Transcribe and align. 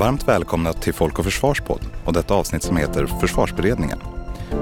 Varmt 0.00 0.28
välkomna 0.28 0.72
till 0.72 0.94
Folk 0.94 1.18
och 1.18 1.24
Försvarspodd 1.24 1.80
och 2.04 2.12
detta 2.12 2.34
avsnitt 2.34 2.62
som 2.62 2.76
heter 2.76 3.06
Försvarsberedningen. 3.06 3.98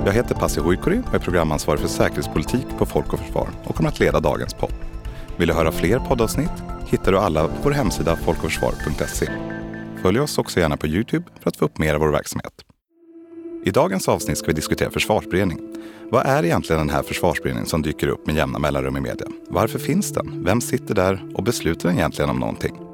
Jag 0.04 0.12
heter 0.12 0.34
Pasi 0.34 0.60
Huikuri 0.60 1.02
och 1.08 1.14
är 1.14 1.18
programansvarig 1.18 1.80
för 1.80 1.88
säkerhetspolitik 1.88 2.66
på 2.78 2.86
Folk 2.86 3.12
och 3.12 3.18
Försvar 3.18 3.48
och 3.64 3.74
kommer 3.74 3.88
att 3.88 4.00
leda 4.00 4.20
dagens 4.20 4.54
podd. 4.54 4.72
Vill 5.36 5.48
du 5.48 5.54
höra 5.54 5.72
fler 5.72 5.98
poddavsnitt 5.98 6.50
hittar 6.86 7.12
du 7.12 7.18
alla 7.18 7.48
på 7.48 7.54
vår 7.62 7.70
hemsida 7.70 8.16
folkochförsvar.se. 8.16 9.26
Följ 10.02 10.20
oss 10.20 10.38
också 10.38 10.60
gärna 10.60 10.76
på 10.76 10.86
Youtube 10.86 11.24
för 11.40 11.50
att 11.50 11.56
få 11.56 11.64
upp 11.64 11.78
mer 11.78 11.94
av 11.94 12.00
vår 12.00 12.12
verksamhet. 12.12 12.52
I 13.64 13.70
dagens 13.70 14.08
avsnitt 14.08 14.38
ska 14.38 14.46
vi 14.46 14.52
diskutera 14.52 14.90
försvarsberedning. 14.90 15.60
Vad 16.10 16.26
är 16.26 16.44
egentligen 16.44 16.80
den 16.80 16.96
här 16.96 17.02
försvarsberedningen 17.02 17.68
som 17.68 17.82
dyker 17.82 18.08
upp 18.08 18.26
med 18.26 18.36
jämna 18.36 18.58
mellanrum 18.58 18.96
i 18.96 19.00
media? 19.00 19.26
Varför 19.48 19.78
finns 19.78 20.12
den? 20.12 20.44
Vem 20.44 20.60
sitter 20.60 20.94
där 20.94 21.22
och 21.34 21.42
beslutar 21.42 21.88
den 21.88 21.98
egentligen 21.98 22.30
om 22.30 22.38
någonting? 22.38 22.87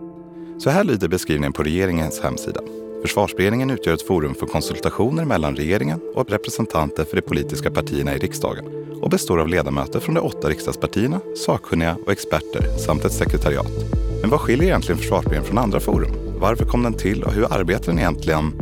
Så 0.58 0.70
här 0.70 0.84
lyder 0.84 1.08
beskrivningen 1.08 1.52
på 1.52 1.62
regeringens 1.62 2.20
hemsida. 2.20 2.60
Försvarsberedningen 3.02 3.70
utgör 3.70 3.94
ett 3.94 4.06
forum 4.06 4.34
för 4.34 4.46
konsultationer 4.46 5.24
mellan 5.24 5.56
regeringen 5.56 6.00
och 6.14 6.30
representanter 6.30 7.04
för 7.04 7.16
de 7.16 7.22
politiska 7.22 7.70
partierna 7.70 8.14
i 8.14 8.18
riksdagen 8.18 8.64
och 9.02 9.10
består 9.10 9.40
av 9.40 9.48
ledamöter 9.48 10.00
från 10.00 10.14
de 10.14 10.20
åtta 10.20 10.48
riksdagspartierna, 10.48 11.20
sakkunniga 11.36 11.96
och 12.06 12.12
experter 12.12 12.78
samt 12.78 13.04
ett 13.04 13.12
sekretariat. 13.12 13.72
Men 14.20 14.30
vad 14.30 14.40
skiljer 14.40 14.66
egentligen 14.66 14.98
Försvarsberedningen 14.98 15.48
från 15.48 15.58
andra 15.58 15.80
forum? 15.80 16.10
Varför 16.40 16.64
kom 16.64 16.82
den 16.82 16.94
till 16.94 17.22
och 17.22 17.32
hur 17.32 17.52
arbetar 17.52 17.86
den 17.86 17.98
egentligen? 17.98 18.52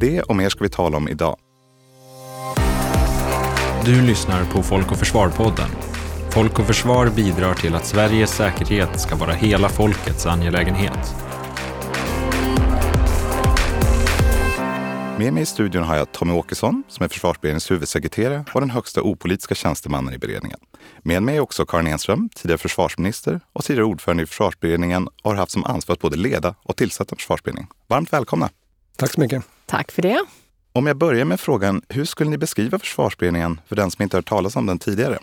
Det 0.00 0.22
och 0.22 0.36
mer 0.36 0.48
ska 0.48 0.64
vi 0.64 0.70
tala 0.70 0.96
om 0.96 1.08
idag. 1.08 1.36
Du 3.84 4.02
lyssnar 4.02 4.44
på 4.44 4.62
Folk 4.62 4.90
och 4.90 4.96
Försvar-podden. 4.96 5.68
Folk 6.30 6.58
och 6.58 6.66
Försvar 6.66 7.10
bidrar 7.16 7.54
till 7.54 7.74
att 7.74 7.86
Sveriges 7.86 8.30
säkerhet 8.30 9.00
ska 9.00 9.16
vara 9.16 9.32
hela 9.32 9.68
folkets 9.68 10.26
angelägenhet. 10.26 11.25
Med 15.18 15.32
mig 15.32 15.42
i 15.42 15.46
studion 15.46 15.82
har 15.82 15.96
jag 15.96 16.12
Tommy 16.12 16.32
Åkesson 16.32 16.82
som 16.88 17.04
är 17.04 17.08
Försvarsberedningens 17.08 17.70
huvudsekreterare 17.70 18.44
och 18.54 18.60
den 18.60 18.70
högsta 18.70 19.02
opolitiska 19.02 19.54
tjänstemannen 19.54 20.14
i 20.14 20.18
beredningen. 20.18 20.58
Med 21.02 21.22
mig 21.22 21.36
är 21.36 21.40
också 21.40 21.66
Karin 21.66 21.86
Enström, 21.86 22.28
tidigare 22.34 22.58
försvarsminister 22.58 23.40
och 23.52 23.64
tidigare 23.64 23.84
ordförande 23.84 24.22
i 24.22 24.26
Försvarsberedningen 24.26 25.08
och 25.22 25.30
har 25.30 25.34
haft 25.34 25.52
som 25.52 25.64
ansvar 25.64 25.94
att 25.94 26.00
både 26.00 26.16
leda 26.16 26.54
och 26.62 26.76
tillsätta 26.76 27.12
en 27.12 27.16
försvarsberedning. 27.16 27.66
Varmt 27.86 28.12
välkomna! 28.12 28.48
Tack 28.96 29.12
så 29.12 29.20
mycket. 29.20 29.44
Tack 29.66 29.92
för 29.92 30.02
det. 30.02 30.24
Om 30.72 30.86
jag 30.86 30.96
börjar 30.96 31.24
med 31.24 31.40
frågan, 31.40 31.82
hur 31.88 32.04
skulle 32.04 32.30
ni 32.30 32.38
beskriva 32.38 32.78
försvarsberedningen 32.78 33.60
för 33.68 33.76
den 33.76 33.90
som 33.90 34.02
inte 34.02 34.16
hört 34.16 34.28
talas 34.28 34.56
om 34.56 34.66
den 34.66 34.78
tidigare? 34.78 35.18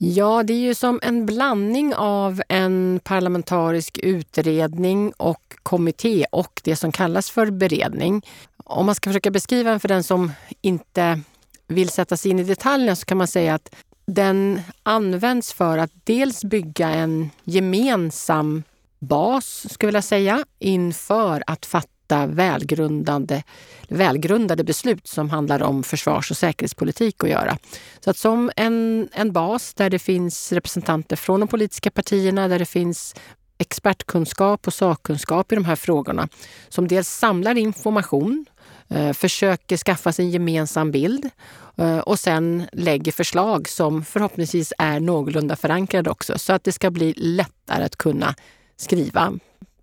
Ja, 0.00 0.42
det 0.42 0.52
är 0.52 0.58
ju 0.58 0.74
som 0.74 1.00
en 1.02 1.26
blandning 1.26 1.94
av 1.94 2.42
en 2.48 3.00
parlamentarisk 3.04 3.98
utredning 3.98 5.12
och 5.16 5.54
kommitté 5.62 6.26
och 6.32 6.60
det 6.64 6.76
som 6.76 6.92
kallas 6.92 7.30
för 7.30 7.50
beredning. 7.50 8.26
Om 8.64 8.86
man 8.86 8.94
ska 8.94 9.10
försöka 9.10 9.30
beskriva 9.30 9.70
den 9.70 9.80
för 9.80 9.88
den 9.88 10.02
som 10.02 10.32
inte 10.60 11.20
vill 11.68 11.88
sätta 11.88 12.16
sig 12.16 12.30
in 12.30 12.38
i 12.38 12.44
detaljerna 12.44 12.96
så 12.96 13.06
kan 13.06 13.18
man 13.18 13.26
säga 13.26 13.54
att 13.54 13.74
den 14.06 14.60
används 14.82 15.52
för 15.52 15.78
att 15.78 15.90
dels 16.04 16.44
bygga 16.44 16.88
en 16.88 17.30
gemensam 17.44 18.62
bas, 18.98 19.66
skulle 19.70 19.86
jag 19.86 19.92
vilja 19.92 20.02
säga, 20.02 20.44
inför 20.58 21.42
att 21.46 21.66
fatta 21.66 21.97
välgrundade, 22.16 23.42
välgrundade 23.88 24.64
beslut 24.64 25.06
som 25.06 25.30
handlar 25.30 25.62
om 25.62 25.82
försvars 25.82 26.30
och 26.30 26.36
säkerhetspolitik 26.36 27.24
att 27.24 27.30
göra. 27.30 27.58
Så 28.00 28.10
att 28.10 28.16
som 28.16 28.50
en, 28.56 29.08
en 29.12 29.32
bas 29.32 29.74
där 29.74 29.90
det 29.90 29.98
finns 29.98 30.52
representanter 30.52 31.16
från 31.16 31.40
de 31.40 31.48
politiska 31.48 31.90
partierna, 31.90 32.48
där 32.48 32.58
det 32.58 32.66
finns 32.66 33.14
expertkunskap 33.58 34.66
och 34.66 34.74
sakkunskap 34.74 35.52
i 35.52 35.54
de 35.54 35.64
här 35.64 35.76
frågorna 35.76 36.28
som 36.68 36.88
dels 36.88 37.08
samlar 37.08 37.58
information, 37.58 38.46
eh, 38.88 39.12
försöker 39.12 39.76
skaffa 39.76 40.12
sig 40.12 40.24
en 40.24 40.30
gemensam 40.30 40.90
bild 40.90 41.30
eh, 41.76 41.98
och 41.98 42.18
sen 42.18 42.66
lägger 42.72 43.12
förslag 43.12 43.68
som 43.68 44.04
förhoppningsvis 44.04 44.72
är 44.78 45.00
någorlunda 45.00 45.56
förankrade 45.56 46.10
också 46.10 46.38
så 46.38 46.52
att 46.52 46.64
det 46.64 46.72
ska 46.72 46.90
bli 46.90 47.14
lättare 47.16 47.84
att 47.84 47.96
kunna 47.96 48.34
skriva 48.76 49.38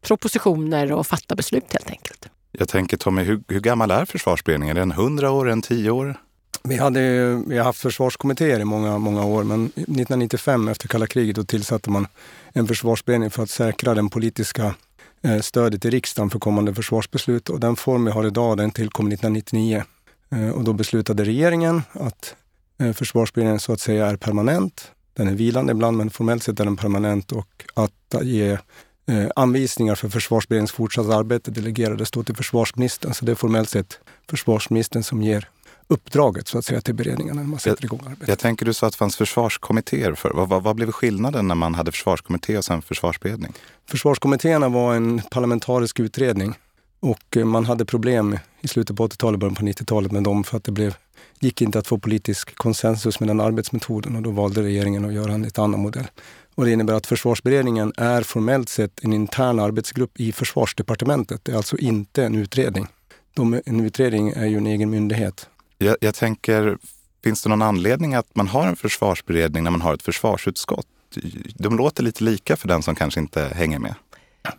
propositioner 0.07 0.91
och 0.91 1.07
fatta 1.07 1.35
beslut 1.35 1.73
helt 1.73 1.89
enkelt. 1.89 2.29
Jag 2.51 2.67
tänker 2.67 2.97
Tommy, 2.97 3.23
hur, 3.23 3.43
hur 3.47 3.59
gammal 3.59 3.91
är 3.91 4.05
försvarsberedningen? 4.05 4.77
Är 4.77 4.79
den 4.79 4.91
100 4.91 5.31
år, 5.31 5.49
en 5.49 5.61
10 5.61 5.91
år? 5.91 6.15
Vi, 6.63 6.77
hade, 6.77 7.35
vi 7.47 7.57
har 7.57 7.65
haft 7.65 7.79
försvarskommittéer 7.79 8.59
i 8.59 8.65
många, 8.65 8.97
många 8.97 9.25
år, 9.25 9.43
men 9.43 9.65
1995 9.65 10.67
efter 10.67 10.87
kalla 10.87 11.07
kriget 11.07 11.35
då 11.35 11.43
tillsatte 11.43 11.89
man 11.89 12.07
en 12.53 12.67
försvarsberedning 12.67 13.29
för 13.29 13.43
att 13.43 13.49
säkra 13.49 13.93
den 13.93 14.09
politiska 14.09 14.75
eh, 15.21 15.39
stödet 15.39 15.85
i 15.85 15.89
riksdagen 15.89 16.29
för 16.29 16.39
kommande 16.39 16.73
försvarsbeslut. 16.73 17.49
Och 17.49 17.59
den 17.59 17.75
form 17.75 18.05
vi 18.05 18.11
har 18.11 18.27
idag, 18.27 18.57
den 18.57 18.71
tillkom 18.71 19.07
1999. 19.07 19.83
Eh, 20.31 20.49
och 20.49 20.63
då 20.63 20.73
beslutade 20.73 21.23
regeringen 21.23 21.81
att 21.91 22.35
eh, 22.79 22.93
försvarsberedningen 22.93 23.59
så 23.59 23.73
att 23.73 23.79
säga 23.79 24.07
är 24.07 24.15
permanent. 24.15 24.91
Den 25.13 25.27
är 25.27 25.33
vilande 25.33 25.71
ibland, 25.71 25.97
men 25.97 26.09
formellt 26.09 26.43
sett 26.43 26.59
är 26.59 26.65
den 26.65 26.77
permanent 26.77 27.31
och 27.31 27.65
att 27.73 28.23
ge 28.23 28.57
Eh, 29.07 29.27
anvisningar 29.35 29.95
för 29.95 30.09
försvarsberedningens 30.09 30.71
fortsatta 30.71 31.15
arbete 31.15 31.51
delegerades 31.51 32.11
då 32.11 32.23
till 32.23 32.35
försvarsministern. 32.35 33.13
Så 33.13 33.25
det 33.25 33.31
är 33.31 33.35
formellt 33.35 33.69
sett 33.69 33.99
försvarsministern 34.29 35.03
som 35.03 35.21
ger 35.23 35.49
uppdraget 35.87 36.47
så 36.47 36.57
att 36.57 36.65
säga 36.65 36.81
till 36.81 36.95
beredningen 36.95 37.35
när 37.35 37.43
man 37.43 37.59
sätter 37.59 37.85
igång 37.85 38.01
arbetet. 38.05 38.27
Jag 38.27 38.39
tänker 38.39 38.65
du 38.65 38.73
sa 38.73 38.87
att 38.87 38.93
det 38.93 38.97
fanns 38.97 39.15
försvarskommittéer. 39.15 40.13
För. 40.13 40.29
Vad, 40.29 40.49
vad, 40.49 40.63
vad 40.63 40.75
blev 40.75 40.91
skillnaden 40.91 41.47
när 41.47 41.55
man 41.55 41.75
hade 41.75 41.91
försvarskommitté 41.91 42.57
och 42.57 42.65
sen 42.65 42.81
försvarsberedning? 42.81 43.53
Försvarskommittéerna 43.89 44.69
var 44.69 44.95
en 44.95 45.21
parlamentarisk 45.31 45.99
utredning 45.99 46.55
och 46.99 47.37
eh, 47.37 47.45
man 47.45 47.65
hade 47.65 47.85
problem 47.85 48.39
i 48.61 48.67
slutet 48.67 48.95
på 48.95 49.07
80-talet, 49.07 49.39
början 49.39 49.55
på 49.55 49.63
90-talet 49.63 50.11
med 50.11 50.23
dem 50.23 50.43
för 50.43 50.57
att 50.57 50.63
det 50.63 50.71
blev, 50.71 50.95
gick 51.39 51.61
inte 51.61 51.79
att 51.79 51.87
få 51.87 51.97
politisk 51.97 52.55
konsensus 52.55 53.19
med 53.19 53.29
den 53.29 53.39
arbetsmetoden 53.39 54.15
och 54.15 54.21
då 54.21 54.31
valde 54.31 54.63
regeringen 54.63 55.05
att 55.05 55.13
göra 55.13 55.33
en 55.33 55.41
lite 55.41 55.61
annan 55.61 55.79
modell. 55.79 56.07
Och 56.55 56.65
det 56.65 56.71
innebär 56.71 56.93
att 56.93 57.07
försvarsberedningen 57.07 57.93
är 57.97 58.21
formellt 58.21 58.69
sett 58.69 59.03
en 59.03 59.13
intern 59.13 59.59
arbetsgrupp 59.59 60.19
i 60.19 60.31
försvarsdepartementet. 60.31 61.45
Det 61.45 61.51
är 61.51 61.55
alltså 61.55 61.77
inte 61.77 62.25
en 62.25 62.35
utredning. 62.35 62.87
De, 63.33 63.61
en 63.65 63.79
utredning 63.79 64.29
är 64.29 64.45
ju 64.45 64.57
en 64.57 64.67
egen 64.67 64.89
myndighet. 64.89 65.49
Jag, 65.77 65.97
jag 66.01 66.15
tänker, 66.15 66.77
finns 67.23 67.43
det 67.43 67.49
någon 67.49 67.61
anledning 67.61 68.13
att 68.13 68.35
man 68.35 68.47
har 68.47 68.67
en 68.67 68.75
försvarsberedning 68.75 69.63
när 69.63 69.71
man 69.71 69.81
har 69.81 69.93
ett 69.93 70.03
försvarsutskott? 70.03 70.87
De 71.55 71.77
låter 71.77 72.03
lite 72.03 72.23
lika 72.23 72.55
för 72.55 72.67
den 72.67 72.83
som 72.83 72.95
kanske 72.95 73.19
inte 73.19 73.41
hänger 73.55 73.79
med. 73.79 73.95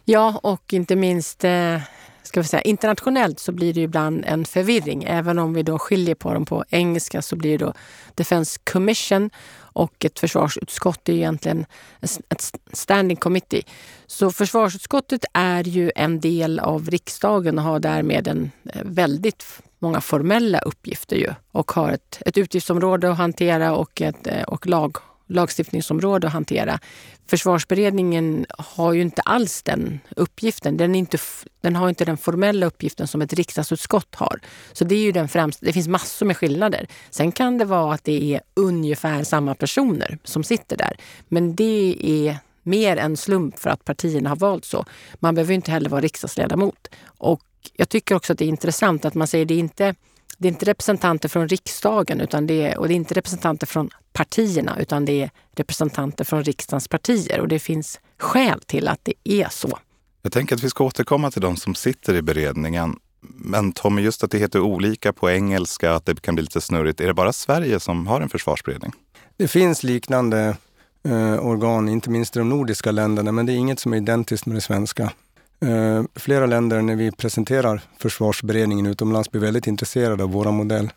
Ja, 0.05 0.41
och 0.43 0.73
inte 0.73 0.97
minst 0.97 1.45
eh, 1.45 1.81
ska 2.27 2.41
vi 2.41 2.47
säga, 2.47 2.63
internationellt 2.63 3.41
så 3.41 3.53
blir 3.53 3.75
det 3.75 3.81
ibland 3.81 4.25
en 4.27 4.45
förvirring. 4.45 5.05
Även 5.05 5.39
om 5.39 5.55
vi 5.55 5.63
då 5.63 5.79
skiljer 5.79 6.15
på 6.15 6.35
dem 6.35 6.45
på 6.45 6.65
engelska 6.69 7.23
så 7.23 7.37
blir 7.37 7.59
det 7.59 7.65
då 7.65 7.73
Defense 8.15 8.61
Commission 8.65 9.31
och 9.59 10.05
ett 10.05 10.19
försvarsutskott 10.19 11.09
är 11.09 11.13
egentligen 11.13 11.67
ett 12.01 12.53
standing 12.73 13.17
committee. 13.17 13.63
Så 14.07 14.31
försvarsutskottet 14.31 15.25
är 15.33 15.65
ju 15.65 15.93
en 15.97 16.21
del 16.21 16.59
av 16.59 16.91
riksdagen 16.91 17.59
och 17.59 17.65
har 17.65 17.81
därmed 17.81 18.29
en 18.29 18.51
eh, 18.73 18.81
väldigt 18.85 19.45
många 19.79 20.01
formella 20.01 20.59
uppgifter 20.59 21.17
ju 21.17 21.33
och 21.53 21.71
har 21.71 21.93
ett, 21.93 22.23
ett 22.27 22.39
utgiftsområde 22.39 23.11
att 23.11 23.19
hantera 23.19 23.75
och 23.75 24.01
ett 24.01 24.27
eh, 24.27 24.43
och 24.43 24.67
lag 24.67 24.97
lagstiftningsområde 25.27 26.27
att 26.27 26.33
hantera. 26.33 26.79
Försvarsberedningen 27.27 28.47
har 28.59 28.93
ju 28.93 29.03
inte 29.03 29.23
alls 29.23 29.63
den 29.63 30.01
uppgiften. 30.17 30.77
Den, 30.77 30.95
inte, 30.95 31.19
den 31.61 31.77
har 31.77 31.89
inte 31.89 32.05
den 32.05 32.17
formella 32.17 32.67
uppgiften 32.67 33.09
som 33.09 33.23
ett 33.23 33.33
riksdagsutskott 33.33 34.15
har. 34.15 34.41
Så 34.73 34.85
det 34.85 34.95
är 34.95 35.03
ju 35.03 35.13
den 35.13 35.29
främsta. 35.29 35.67
Det 35.67 35.73
finns 35.73 35.89
massor 35.89 36.27
med 36.27 36.37
skillnader. 36.37 36.87
Sen 37.11 37.33
kan 37.33 37.59
det 37.59 37.65
vara 37.65 37.95
att 37.95 38.05
det 38.05 38.35
är 38.35 38.41
ungefär 38.55 39.25
samma 39.25 39.55
personer 39.55 40.19
som 40.25 40.45
sitter 40.45 40.77
där. 40.77 40.97
Men 41.29 41.57
det 41.57 41.97
är 42.01 42.37
mer 42.63 42.97
en 42.97 43.17
slump 43.17 43.59
för 43.59 43.71
att 43.71 43.85
partierna 43.85 44.29
har 44.29 44.37
valt 44.37 44.65
så. 44.65 44.85
Man 45.15 45.35
behöver 45.35 45.55
inte 45.55 45.71
heller 45.71 45.91
vara 45.91 46.01
riksdagsledamot. 46.01 46.89
Och 47.07 47.43
jag 47.77 47.89
tycker 47.89 48.15
också 48.15 48.33
att 48.33 48.39
det 48.39 48.45
är 48.45 48.49
intressant 48.49 49.05
att 49.05 49.15
man 49.15 49.27
säger 49.27 49.45
det 49.45 49.55
är 49.55 49.59
inte 49.59 49.95
det 50.37 50.49
är 50.49 50.53
inte 50.53 50.65
representanter 50.65 51.29
från 51.29 51.49
riksdagen 51.49 52.21
utan 52.21 52.47
det 52.47 52.67
är, 52.67 52.79
och 52.79 52.89
det 52.89 52.95
är 52.95 52.97
inte 52.97 53.15
representanter 53.15 53.67
från 53.67 53.91
partierna 54.13 54.77
utan 54.81 55.05
det 55.05 55.23
är 55.23 55.31
representanter 55.57 56.25
från 56.25 56.45
riksdagens 56.45 56.89
partier. 56.89 57.41
Och 57.41 57.49
det 57.49 57.59
finns 57.59 58.01
skäl 58.19 58.61
till 58.67 58.89
att 58.89 59.01
det 59.03 59.15
är 59.25 59.49
så. 59.49 59.79
Jag 60.23 60.33
tänker 60.33 60.57
att 60.57 60.63
vi 60.63 60.71
ska 60.71 60.85
återkomma 60.85 61.31
till 61.31 61.41
de 61.41 61.57
som 61.57 61.75
sitter 61.75 62.15
i 62.15 62.23
beredningen. 62.23 62.99
Men 63.21 63.73
Tommy, 63.73 64.03
just 64.03 64.25
att 64.25 64.31
det 64.31 64.39
heter 64.39 64.61
olika 64.61 65.13
på 65.13 65.31
engelska, 65.31 65.95
att 65.95 66.07
det 66.07 66.21
kan 66.21 66.35
bli 66.35 66.43
lite 66.43 66.61
snurrigt. 66.61 67.01
Är 67.01 67.07
det 67.07 67.15
bara 67.15 67.33
Sverige 67.33 67.81
som 67.81 68.07
har 68.07 68.21
en 68.21 68.29
försvarsberedning? 68.29 68.93
Det 69.37 69.49
finns 69.49 69.83
liknande 69.83 70.57
eh, 71.05 71.47
organ, 71.47 71.89
inte 71.89 72.11
minst 72.11 72.37
i 72.37 72.39
de 72.39 72.49
nordiska 72.49 72.91
länderna, 72.91 73.33
men 73.33 73.47
det 73.47 73.53
är 73.53 73.57
inget 73.57 73.81
som 73.81 73.93
är 73.93 73.97
identiskt 73.97 74.47
med 74.47 74.57
det 74.57 74.61
svenska. 74.61 75.13
Eh, 75.61 76.05
flera 76.15 76.47
länder, 76.47 76.83
när 76.83 76.97
vi 76.97 77.13
presenterar 77.13 77.81
försvarsberedningen 77.99 78.87
utomlands, 78.87 79.31
blir 79.31 79.41
väldigt 79.41 79.67
intresserade 79.67 80.23
av 80.25 80.33
vår 80.33 80.51
modell. 80.51 80.91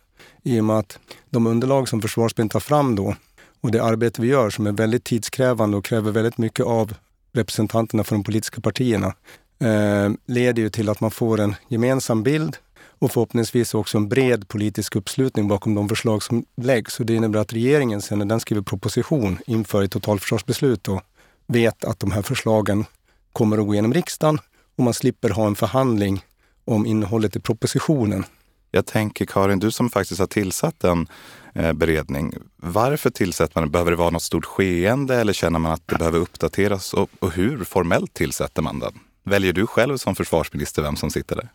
I 0.44 0.60
och 0.60 0.66
med 0.66 0.78
att 0.80 1.00
de 1.30 1.48
underlag 1.48 1.90
som 1.90 2.02
försvarsberedningen 2.02 2.50
tar 2.50 2.60
fram 2.60 2.96
då 2.96 3.16
och 3.62 3.72
det 3.72 3.84
arbete 3.84 4.22
vi 4.22 4.28
gör 4.28 4.50
som 4.50 4.68
är 4.68 4.72
väldigt 4.72 5.04
tidskrävande 5.04 5.78
och 5.78 5.86
kräver 5.86 6.12
väldigt 6.12 6.38
mycket 6.38 6.66
av 6.66 6.94
representanterna 7.34 8.04
för 8.04 8.16
de 8.16 8.24
politiska 8.24 8.62
partierna 8.62 9.14
eh, 9.60 10.12
leder 10.26 10.62
ju 10.62 10.70
till 10.70 10.90
att 10.90 11.00
man 11.00 11.12
får 11.12 11.40
en 11.40 11.56
gemensam 11.68 12.24
bild 12.24 12.58
och 13.00 13.12
förhoppningsvis 13.12 13.74
också 13.74 13.98
en 13.98 14.10
bred 14.10 14.48
politisk 14.48 14.96
uppslutning 14.96 15.48
bakom 15.48 15.76
de 15.76 15.90
förslag 15.90 16.24
som 16.24 16.46
läggs. 16.56 17.00
Och 17.00 17.06
det 17.06 17.16
innebär 17.16 17.40
att 17.40 17.54
regeringen 17.54 18.02
sen 18.02 18.20
när 18.20 18.26
den 18.26 18.40
skriver 18.40 18.62
proposition 18.62 19.40
inför 19.46 19.84
ett 19.84 19.92
totalförsvarsbeslut 19.92 20.84
då, 20.84 21.02
vet 21.48 21.84
att 21.86 22.00
de 22.00 22.12
här 22.12 22.22
förslagen 22.22 22.86
kommer 23.34 23.58
att 23.58 23.66
gå 23.66 23.74
igenom 23.74 23.94
riksdagen 23.94 24.40
och 24.80 24.86
man 24.86 24.94
slipper 24.94 25.30
ha 25.30 25.48
en 25.48 25.56
förhandling 25.56 26.26
om 26.66 26.86
innehållet 26.86 27.36
i 27.36 27.40
propositionen. 27.40 28.26
Jag 28.72 28.86
tänker 28.86 29.26
Karin, 29.26 29.60
du 29.60 29.72
som 29.72 29.90
faktiskt 29.90 30.20
har 30.20 30.28
tillsatt 30.28 30.84
en 30.84 31.08
eh, 31.54 31.74
beredning. 31.74 32.34
Varför 32.56 33.10
tillsätter 33.10 33.56
man 33.56 33.64
den? 33.64 33.72
Behöver 33.72 33.92
det 33.92 33.98
vara 33.98 34.10
något 34.10 34.24
stort 34.24 34.46
skeende 34.46 35.16
eller 35.16 35.34
känner 35.34 35.60
man 35.60 35.72
att 35.72 35.88
det 35.88 35.96
behöver 35.96 36.20
uppdateras? 36.20 36.94
Och, 36.94 37.10
och 37.20 37.32
hur 37.32 37.64
formellt 37.64 38.14
tillsätter 38.14 38.62
man 38.62 38.80
den? 38.80 39.00
Väljer 39.24 39.54
du 39.54 39.68
själv 39.68 39.98
som 39.98 40.16
försvarsminister 40.16 40.82
vem 40.82 40.96
som 40.96 41.12
sitter 41.12 41.36
där? 41.36 41.50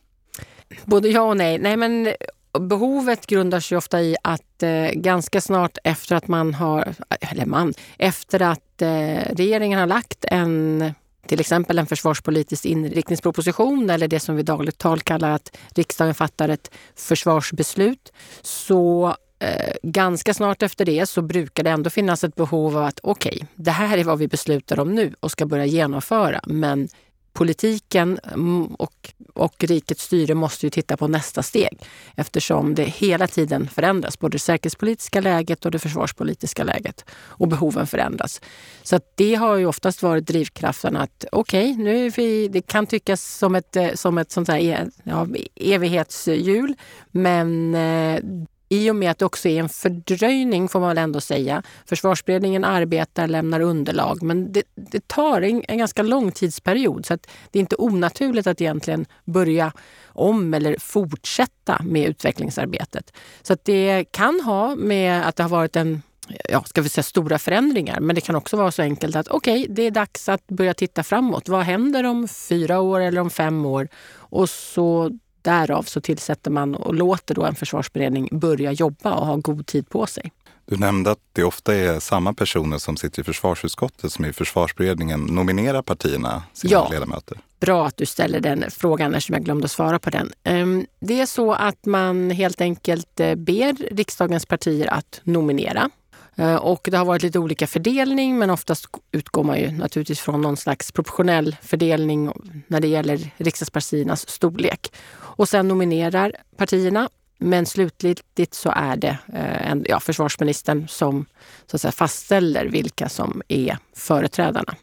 Både 0.84 1.08
ja 1.08 1.22
och 1.22 1.36
nej. 1.36 1.58
nej 1.58 1.76
men 1.76 2.14
behovet 2.60 3.26
grundar 3.26 3.60
sig 3.60 3.78
ofta 3.78 4.02
i 4.02 4.16
att 4.22 4.62
eh, 4.62 4.90
ganska 4.94 5.40
snart 5.40 5.78
efter 5.84 6.16
att 6.16 6.28
man 6.28 6.54
har, 6.54 6.94
eller 7.20 7.46
man, 7.46 7.74
efter 7.98 8.42
att 8.42 8.82
eh, 8.82 9.34
regeringen 9.34 9.78
har 9.78 9.86
lagt 9.86 10.24
en 10.24 10.94
till 11.26 11.40
exempel 11.40 11.78
en 11.78 11.86
försvarspolitisk 11.86 12.64
inriktningsproposition 12.64 13.90
eller 13.90 14.08
det 14.08 14.20
som 14.20 14.36
vi 14.36 14.42
dagligt 14.42 14.78
tal 14.78 15.00
kallar 15.00 15.30
att 15.30 15.56
riksdagen 15.74 16.14
fattar 16.14 16.48
ett 16.48 16.70
försvarsbeslut. 16.96 18.12
Så 18.42 19.16
eh, 19.38 19.74
ganska 19.82 20.34
snart 20.34 20.62
efter 20.62 20.84
det 20.84 21.06
så 21.06 21.22
brukar 21.22 21.62
det 21.62 21.70
ändå 21.70 21.90
finnas 21.90 22.24
ett 22.24 22.34
behov 22.34 22.76
av 22.76 22.84
att 22.84 23.00
okej, 23.02 23.32
okay, 23.34 23.48
det 23.54 23.70
här 23.70 23.98
är 23.98 24.04
vad 24.04 24.18
vi 24.18 24.28
beslutar 24.28 24.80
om 24.80 24.94
nu 24.94 25.14
och 25.20 25.30
ska 25.30 25.46
börja 25.46 25.66
genomföra. 25.66 26.40
Men 26.46 26.88
politiken 27.34 28.18
mm, 28.32 28.66
och, 28.66 29.12
och 29.34 29.64
rikets 29.64 30.02
styre 30.04 30.34
måste 30.34 30.66
ju 30.66 30.70
titta 30.70 30.96
på 30.96 31.08
nästa 31.08 31.42
steg 31.42 31.78
eftersom 32.16 32.74
det 32.74 32.84
hela 32.84 33.26
tiden 33.26 33.68
förändras, 33.68 34.18
både 34.18 34.34
det 34.34 34.38
säkerhetspolitiska 34.38 35.20
läget 35.20 35.64
och 35.64 35.70
det 35.70 35.78
försvarspolitiska 35.78 36.64
läget. 36.64 37.04
Och 37.14 37.48
behoven 37.48 37.86
förändras. 37.86 38.40
Så 38.82 39.00
det 39.14 39.34
har 39.34 39.56
ju 39.56 39.66
oftast 39.66 40.02
varit 40.02 40.26
drivkraften 40.26 40.96
att 40.96 41.24
okej, 41.32 41.70
okay, 41.70 41.84
nu 41.84 42.10
vi, 42.10 42.48
det 42.48 42.62
kan 42.62 42.86
tyckas 42.86 43.38
som 43.38 43.54
ett, 43.54 43.76
eh, 43.76 43.92
som 43.94 44.18
ett 44.18 44.30
sånt 44.30 44.48
här 44.48 44.58
e, 44.58 44.86
ja, 45.02 45.26
evighetshjul, 45.56 46.74
men 47.10 47.74
eh, 47.74 48.20
i 48.68 48.90
och 48.90 48.96
med 48.96 49.10
att 49.10 49.18
det 49.18 49.24
också 49.24 49.48
är 49.48 49.60
en 49.60 49.68
fördröjning 49.68 50.68
får 50.68 50.80
man 50.80 50.88
väl 50.88 50.98
ändå 50.98 51.20
säga. 51.20 51.62
Försvarsberedningen 51.86 52.64
arbetar, 52.64 53.26
lämnar 53.26 53.60
underlag, 53.60 54.22
men 54.22 54.52
det, 54.52 54.62
det 54.74 55.08
tar 55.08 55.42
en, 55.42 55.62
en, 55.68 55.78
ganska 55.78 56.02
lång 56.02 56.32
tidsperiod 56.32 57.06
så 57.06 57.14
att 57.14 57.26
det 57.50 57.58
är 57.58 57.60
inte 57.60 57.76
onaturligt 57.78 58.46
att 58.46 58.60
egentligen 58.60 59.06
börja 59.24 59.72
om 60.06 60.54
eller 60.54 60.76
fortsätta 60.78 61.82
med 61.82 62.08
utvecklingsarbetet. 62.08 63.12
Så 63.42 63.52
att 63.52 63.64
det 63.64 64.04
kan 64.10 64.40
ha 64.40 64.74
med 64.74 65.28
att 65.28 65.36
det 65.36 65.42
har 65.42 65.50
varit 65.50 65.76
en 65.76 66.02
ja, 66.48 66.64
ska 66.64 66.82
vi 66.82 66.88
säga 66.88 67.02
stora 67.02 67.38
förändringar. 67.38 68.00
Men 68.00 68.14
det 68.14 68.20
kan 68.20 68.36
också 68.36 68.56
vara 68.56 68.72
så 68.72 68.82
enkelt 68.82 69.16
att 69.16 69.28
okej, 69.28 69.62
okay, 69.62 69.74
det 69.74 69.82
är 69.82 69.90
dags 69.90 70.28
att 70.28 70.46
börja 70.46 70.74
titta 70.74 71.02
framåt. 71.02 71.48
Vad 71.48 71.62
händer 71.62 72.04
om 72.04 72.28
fyra 72.28 72.80
år 72.80 73.00
eller 73.00 73.20
om 73.20 73.30
fem 73.30 73.66
år? 73.66 73.88
Och 74.14 74.50
så 74.50 75.18
Därav 75.44 75.82
så 75.82 76.00
tillsätter 76.00 76.50
man 76.50 76.74
och 76.74 76.94
låter 76.94 77.34
då 77.34 77.44
en 77.44 77.54
försvarsberedning 77.54 78.28
börja 78.32 78.72
jobba 78.72 79.14
och 79.14 79.26
ha 79.26 79.36
god 79.36 79.66
tid 79.66 79.88
på 79.88 80.06
sig. 80.06 80.32
Du 80.66 80.76
nämnde 80.76 81.10
att 81.10 81.18
det 81.32 81.44
ofta 81.44 81.74
är 81.74 82.00
samma 82.00 82.34
personer 82.34 82.78
som 82.78 82.96
sitter 82.96 83.20
i 83.20 83.24
försvarsutskottet 83.24 84.12
som 84.12 84.24
i 84.24 84.32
försvarsberedningen 84.32 85.20
nominerar 85.20 85.82
partierna 85.82 86.42
sina 86.52 86.72
ja, 86.72 86.88
ledamöter. 86.90 87.38
Bra 87.60 87.86
att 87.86 87.96
du 87.96 88.06
ställer 88.06 88.40
den 88.40 88.64
frågan 88.70 89.14
eftersom 89.14 89.34
jag 89.34 89.44
glömde 89.44 89.64
att 89.64 89.70
svara 89.70 89.98
på 89.98 90.10
den. 90.10 90.32
Ehm, 90.44 90.86
det 91.00 91.20
är 91.20 91.26
så 91.26 91.52
att 91.52 91.86
man 91.86 92.30
helt 92.30 92.60
enkelt 92.60 93.20
eh, 93.20 93.34
ber 93.34 93.94
riksdagens 93.94 94.46
partier 94.46 94.86
att 94.92 95.20
nominera 95.24 95.90
Eh, 96.36 96.56
och 96.56 96.88
det 96.90 96.96
har 96.96 97.04
varit 97.04 97.22
lite 97.22 97.38
olika 97.38 97.66
fördelning 97.66 98.38
men 98.38 98.50
oftast 98.50 98.86
utgår 99.12 99.44
man 99.44 99.58
ju 99.58 99.70
naturligtvis 99.70 100.20
från 100.20 100.40
någon 100.40 100.56
slags 100.56 100.92
proportionell 100.92 101.56
fördelning 101.62 102.32
när 102.66 102.80
det 102.80 102.88
gäller 102.88 103.30
riksdagspartiernas 103.36 104.28
storlek. 104.28 104.92
Och 105.16 105.48
sen 105.48 105.68
nominerar 105.68 106.32
partierna 106.56 107.08
men 107.38 107.66
slutligt 107.66 108.54
så 108.54 108.72
är 108.76 108.96
det 108.96 109.18
eh, 109.32 109.70
en, 109.70 109.84
ja, 109.88 110.00
försvarsministern 110.00 110.88
som 110.88 111.26
så 111.66 111.76
att 111.76 111.80
säga, 111.80 111.92
fastställer 111.92 112.66
vilka 112.66 113.08
som 113.08 113.42
är 113.48 113.78
företrädarna. 113.96 114.74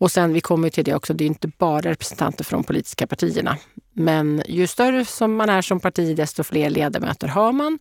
Och 0.00 0.10
sen, 0.10 0.32
vi 0.32 0.40
kommer 0.40 0.70
till 0.70 0.84
det 0.84 0.94
också, 0.94 1.14
det 1.14 1.24
är 1.24 1.26
inte 1.26 1.48
bara 1.58 1.80
representanter 1.80 2.44
från 2.44 2.62
de 2.62 2.66
politiska 2.66 3.06
partierna. 3.06 3.56
Men 3.92 4.42
ju 4.48 4.66
större 4.66 5.04
som 5.04 5.36
man 5.36 5.48
är 5.48 5.62
som 5.62 5.80
parti, 5.80 6.16
desto 6.16 6.44
fler 6.44 6.70
ledamöter 6.70 7.28
har 7.28 7.52
man. 7.52 7.78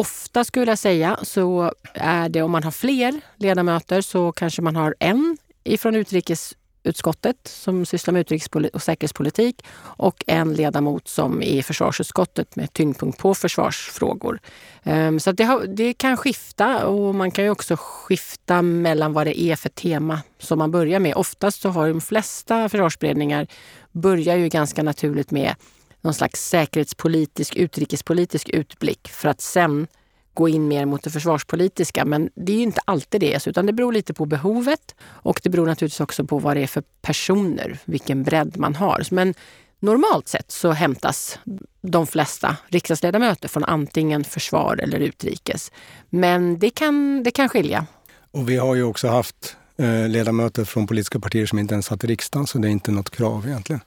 Ofta 0.00 0.44
skulle 0.44 0.70
jag 0.70 0.78
säga 0.78 1.18
så 1.22 1.72
är 1.94 2.28
det 2.28 2.42
om 2.42 2.50
man 2.50 2.62
har 2.64 2.70
fler 2.70 3.20
ledamöter 3.36 4.00
så 4.00 4.32
kanske 4.32 4.62
man 4.62 4.76
har 4.76 4.94
en 4.98 5.38
ifrån 5.64 5.94
utrikesutskottet 5.94 7.36
som 7.44 7.86
sysslar 7.86 8.12
med 8.12 8.20
utrikes 8.20 8.48
och 8.72 8.82
säkerhetspolitik 8.82 9.64
och 9.80 10.24
en 10.26 10.54
ledamot 10.54 11.08
som 11.08 11.42
är 11.42 11.46
i 11.46 11.62
försvarsutskottet 11.62 12.56
med 12.56 12.72
tyngdpunkt 12.72 13.18
på 13.18 13.34
försvarsfrågor. 13.34 14.40
Ehm, 14.82 15.20
så 15.20 15.32
det, 15.32 15.44
har, 15.44 15.66
det, 15.66 15.94
kan 15.94 16.16
skifta 16.16 16.86
och 16.86 17.14
man 17.14 17.30
kan 17.30 17.44
ju 17.44 17.50
också 17.50 17.76
skifta 17.78 18.62
mellan 18.62 19.12
vad 19.12 19.26
det 19.26 19.40
är 19.40 19.56
för 19.56 19.68
tema 19.68 20.20
som 20.38 20.58
man 20.58 20.70
börjar 20.70 21.00
med. 21.00 21.14
Oftast 21.16 21.60
så 21.60 21.68
har 21.68 21.88
de 21.88 22.00
flesta 22.00 22.68
försvarsberedningar 22.68 23.46
börjar 23.92 24.36
ju 24.36 24.48
ganska 24.48 24.82
naturligt 24.82 25.30
med 25.30 25.54
någon 26.00 26.14
slags 26.14 26.48
säkerhetspolitisk, 26.48 27.56
utrikespolitisk 27.56 28.48
utblick 28.48 29.08
för 29.08 29.28
att 29.28 29.40
sen 29.40 29.86
gå 30.34 30.48
in 30.48 30.68
mer 30.68 30.86
mot 30.86 31.02
det 31.02 31.10
försvarspolitiska. 31.10 32.04
Men 32.04 32.30
det 32.34 32.52
är 32.52 32.56
ju 32.56 32.62
inte 32.62 32.80
alltid 32.84 33.20
det, 33.20 33.46
utan 33.46 33.66
det 33.66 33.72
beror 33.72 33.92
lite 33.92 34.14
på 34.14 34.26
behovet 34.26 34.94
och 35.02 35.40
det 35.42 35.50
beror 35.50 35.66
naturligtvis 35.66 36.00
också 36.00 36.24
på 36.24 36.38
vad 36.38 36.56
det 36.56 36.62
är 36.62 36.66
för 36.66 36.82
personer, 37.02 37.78
vilken 37.84 38.22
bredd 38.22 38.58
man 38.58 38.74
har. 38.74 39.06
Men 39.10 39.34
normalt 39.80 40.28
sett 40.28 40.50
så 40.50 40.70
hämtas 40.70 41.38
de 41.80 42.06
flesta 42.06 42.56
riksdagsledamöter 42.68 43.48
från 43.48 43.64
antingen 43.64 44.24
försvar 44.24 44.76
eller 44.82 44.98
utrikes. 44.98 45.72
Men 46.10 46.58
det 46.58 46.70
kan, 46.70 47.22
det 47.22 47.30
kan 47.30 47.48
skilja. 47.48 47.86
Och 48.30 48.48
vi 48.48 48.56
har 48.56 48.74
ju 48.74 48.82
också 48.82 49.08
haft 49.08 49.56
eh, 49.76 50.08
ledamöter 50.08 50.64
från 50.64 50.86
politiska 50.86 51.20
partier 51.20 51.46
som 51.46 51.58
inte 51.58 51.74
ens 51.74 51.86
satt 51.86 52.04
i 52.04 52.06
riksdagen, 52.06 52.46
så 52.46 52.58
det 52.58 52.68
är 52.68 52.70
inte 52.70 52.90
något 52.90 53.10
krav 53.10 53.46
egentligen. 53.46 53.80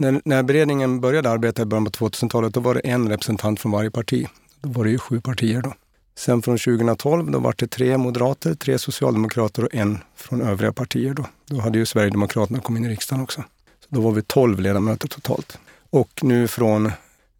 När, 0.00 0.20
när 0.24 0.42
beredningen 0.42 1.00
började 1.00 1.30
arbeta 1.30 1.62
i 1.62 1.64
början 1.64 1.84
på 1.84 1.90
2000-talet, 1.90 2.54
då 2.54 2.60
var 2.60 2.74
det 2.74 2.80
en 2.80 3.08
representant 3.08 3.60
från 3.60 3.72
varje 3.72 3.90
parti. 3.90 4.26
Då 4.60 4.68
var 4.68 4.84
det 4.84 4.90
ju 4.90 4.98
sju 4.98 5.20
partier 5.20 5.62
då. 5.62 5.74
Sen 6.14 6.42
från 6.42 6.58
2012 6.58 7.30
då 7.30 7.38
var 7.38 7.54
det 7.58 7.66
tre 7.66 7.98
moderater, 7.98 8.54
tre 8.54 8.78
socialdemokrater 8.78 9.64
och 9.64 9.74
en 9.74 9.98
från 10.16 10.40
övriga 10.40 10.72
partier. 10.72 11.14
Då, 11.14 11.26
då 11.46 11.60
hade 11.60 11.78
ju 11.78 11.86
Sverigedemokraterna 11.86 12.60
kommit 12.60 12.80
in 12.80 12.86
i 12.86 12.92
riksdagen 12.92 13.22
också. 13.22 13.44
Så 13.80 13.86
då 13.88 14.00
var 14.00 14.12
vi 14.12 14.22
tolv 14.22 14.60
ledamöter 14.60 15.08
totalt. 15.08 15.58
Och 15.90 16.20
nu 16.22 16.48
från 16.48 16.92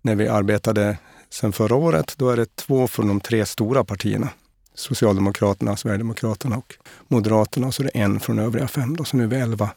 när 0.03 0.15
vi 0.15 0.29
arbetade 0.29 0.99
sen 1.31 1.53
förra 1.53 1.75
året, 1.75 2.15
då 2.17 2.31
är 2.31 2.37
det 2.37 2.57
två 2.57 2.89
från 2.89 3.09
de 3.09 3.21
tre 3.21 3.47
stora 3.47 3.85
partierna. 3.85 4.29
Socialdemokraterna, 4.75 5.77
Sverigedemokraterna 5.77 6.57
och 6.57 6.75
Moderaterna. 7.09 7.67
Och 7.67 7.75
så 7.75 7.83
är 7.83 7.85
det 7.93 7.99
en 7.99 8.21
från 8.21 8.39
övriga 8.39 8.69
fem. 8.69 8.97
Då, 8.97 9.05
så 9.05 9.17
nu 9.17 9.23
är 9.23 9.29
vi 9.29 9.37
elva, 9.37 9.71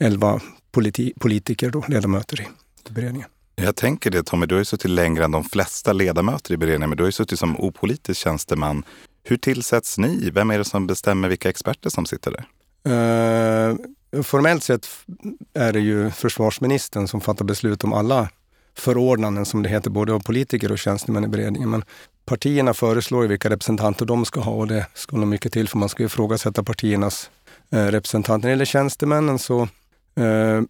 elva 0.00 0.40
politi 0.72 1.12
politiker, 1.20 1.70
då, 1.70 1.84
ledamöter 1.88 2.40
i 2.40 2.92
beredningen. 2.92 3.28
Jag 3.56 3.76
tänker 3.76 4.10
det 4.10 4.22
Tommy, 4.22 4.46
du 4.46 4.54
har 4.54 4.60
ju 4.60 4.64
suttit 4.64 4.90
längre 4.90 5.24
än 5.24 5.30
de 5.30 5.44
flesta 5.44 5.92
ledamöter 5.92 6.54
i 6.54 6.56
beredningen, 6.56 6.90
men 6.90 6.96
du 6.96 7.02
har 7.02 7.08
ju 7.08 7.12
suttit 7.12 7.38
som 7.38 7.60
opolitisk 7.60 8.20
tjänsteman. 8.20 8.84
Hur 9.24 9.36
tillsätts 9.36 9.98
ni? 9.98 10.30
Vem 10.30 10.50
är 10.50 10.58
det 10.58 10.64
som 10.64 10.86
bestämmer 10.86 11.28
vilka 11.28 11.48
experter 11.48 11.90
som 11.90 12.06
sitter 12.06 12.30
där? 12.30 12.46
Uh, 12.88 13.76
formellt 14.22 14.64
sett 14.64 14.88
är 15.54 15.72
det 15.72 15.80
ju 15.80 16.10
försvarsministern 16.10 17.08
som 17.08 17.20
fattar 17.20 17.44
beslut 17.44 17.84
om 17.84 17.92
alla 17.92 18.28
förordnanden 18.78 19.46
som 19.46 19.62
det 19.62 19.68
heter, 19.68 19.90
både 19.90 20.12
av 20.12 20.20
politiker 20.20 20.72
och 20.72 20.78
tjänstemän 20.78 21.24
i 21.24 21.28
beredningen. 21.28 21.70
Men 21.70 21.84
partierna 22.24 22.74
föreslår 22.74 23.26
vilka 23.26 23.50
representanter 23.50 24.06
de 24.06 24.24
ska 24.24 24.40
ha 24.40 24.52
och 24.52 24.66
det 24.66 24.86
ska 24.94 25.16
nog 25.16 25.28
mycket 25.28 25.52
till 25.52 25.68
för 25.68 25.78
man 25.78 25.88
ska 25.88 26.04
ifrågasätta 26.04 26.62
partiernas 26.62 27.30
eh, 27.70 27.86
representanter. 27.86 28.42
När 28.42 28.48
det 28.48 28.52
gäller 28.52 28.64
tjänstemännen 28.64 29.38
så 29.38 29.68
Eh, 30.20 30.62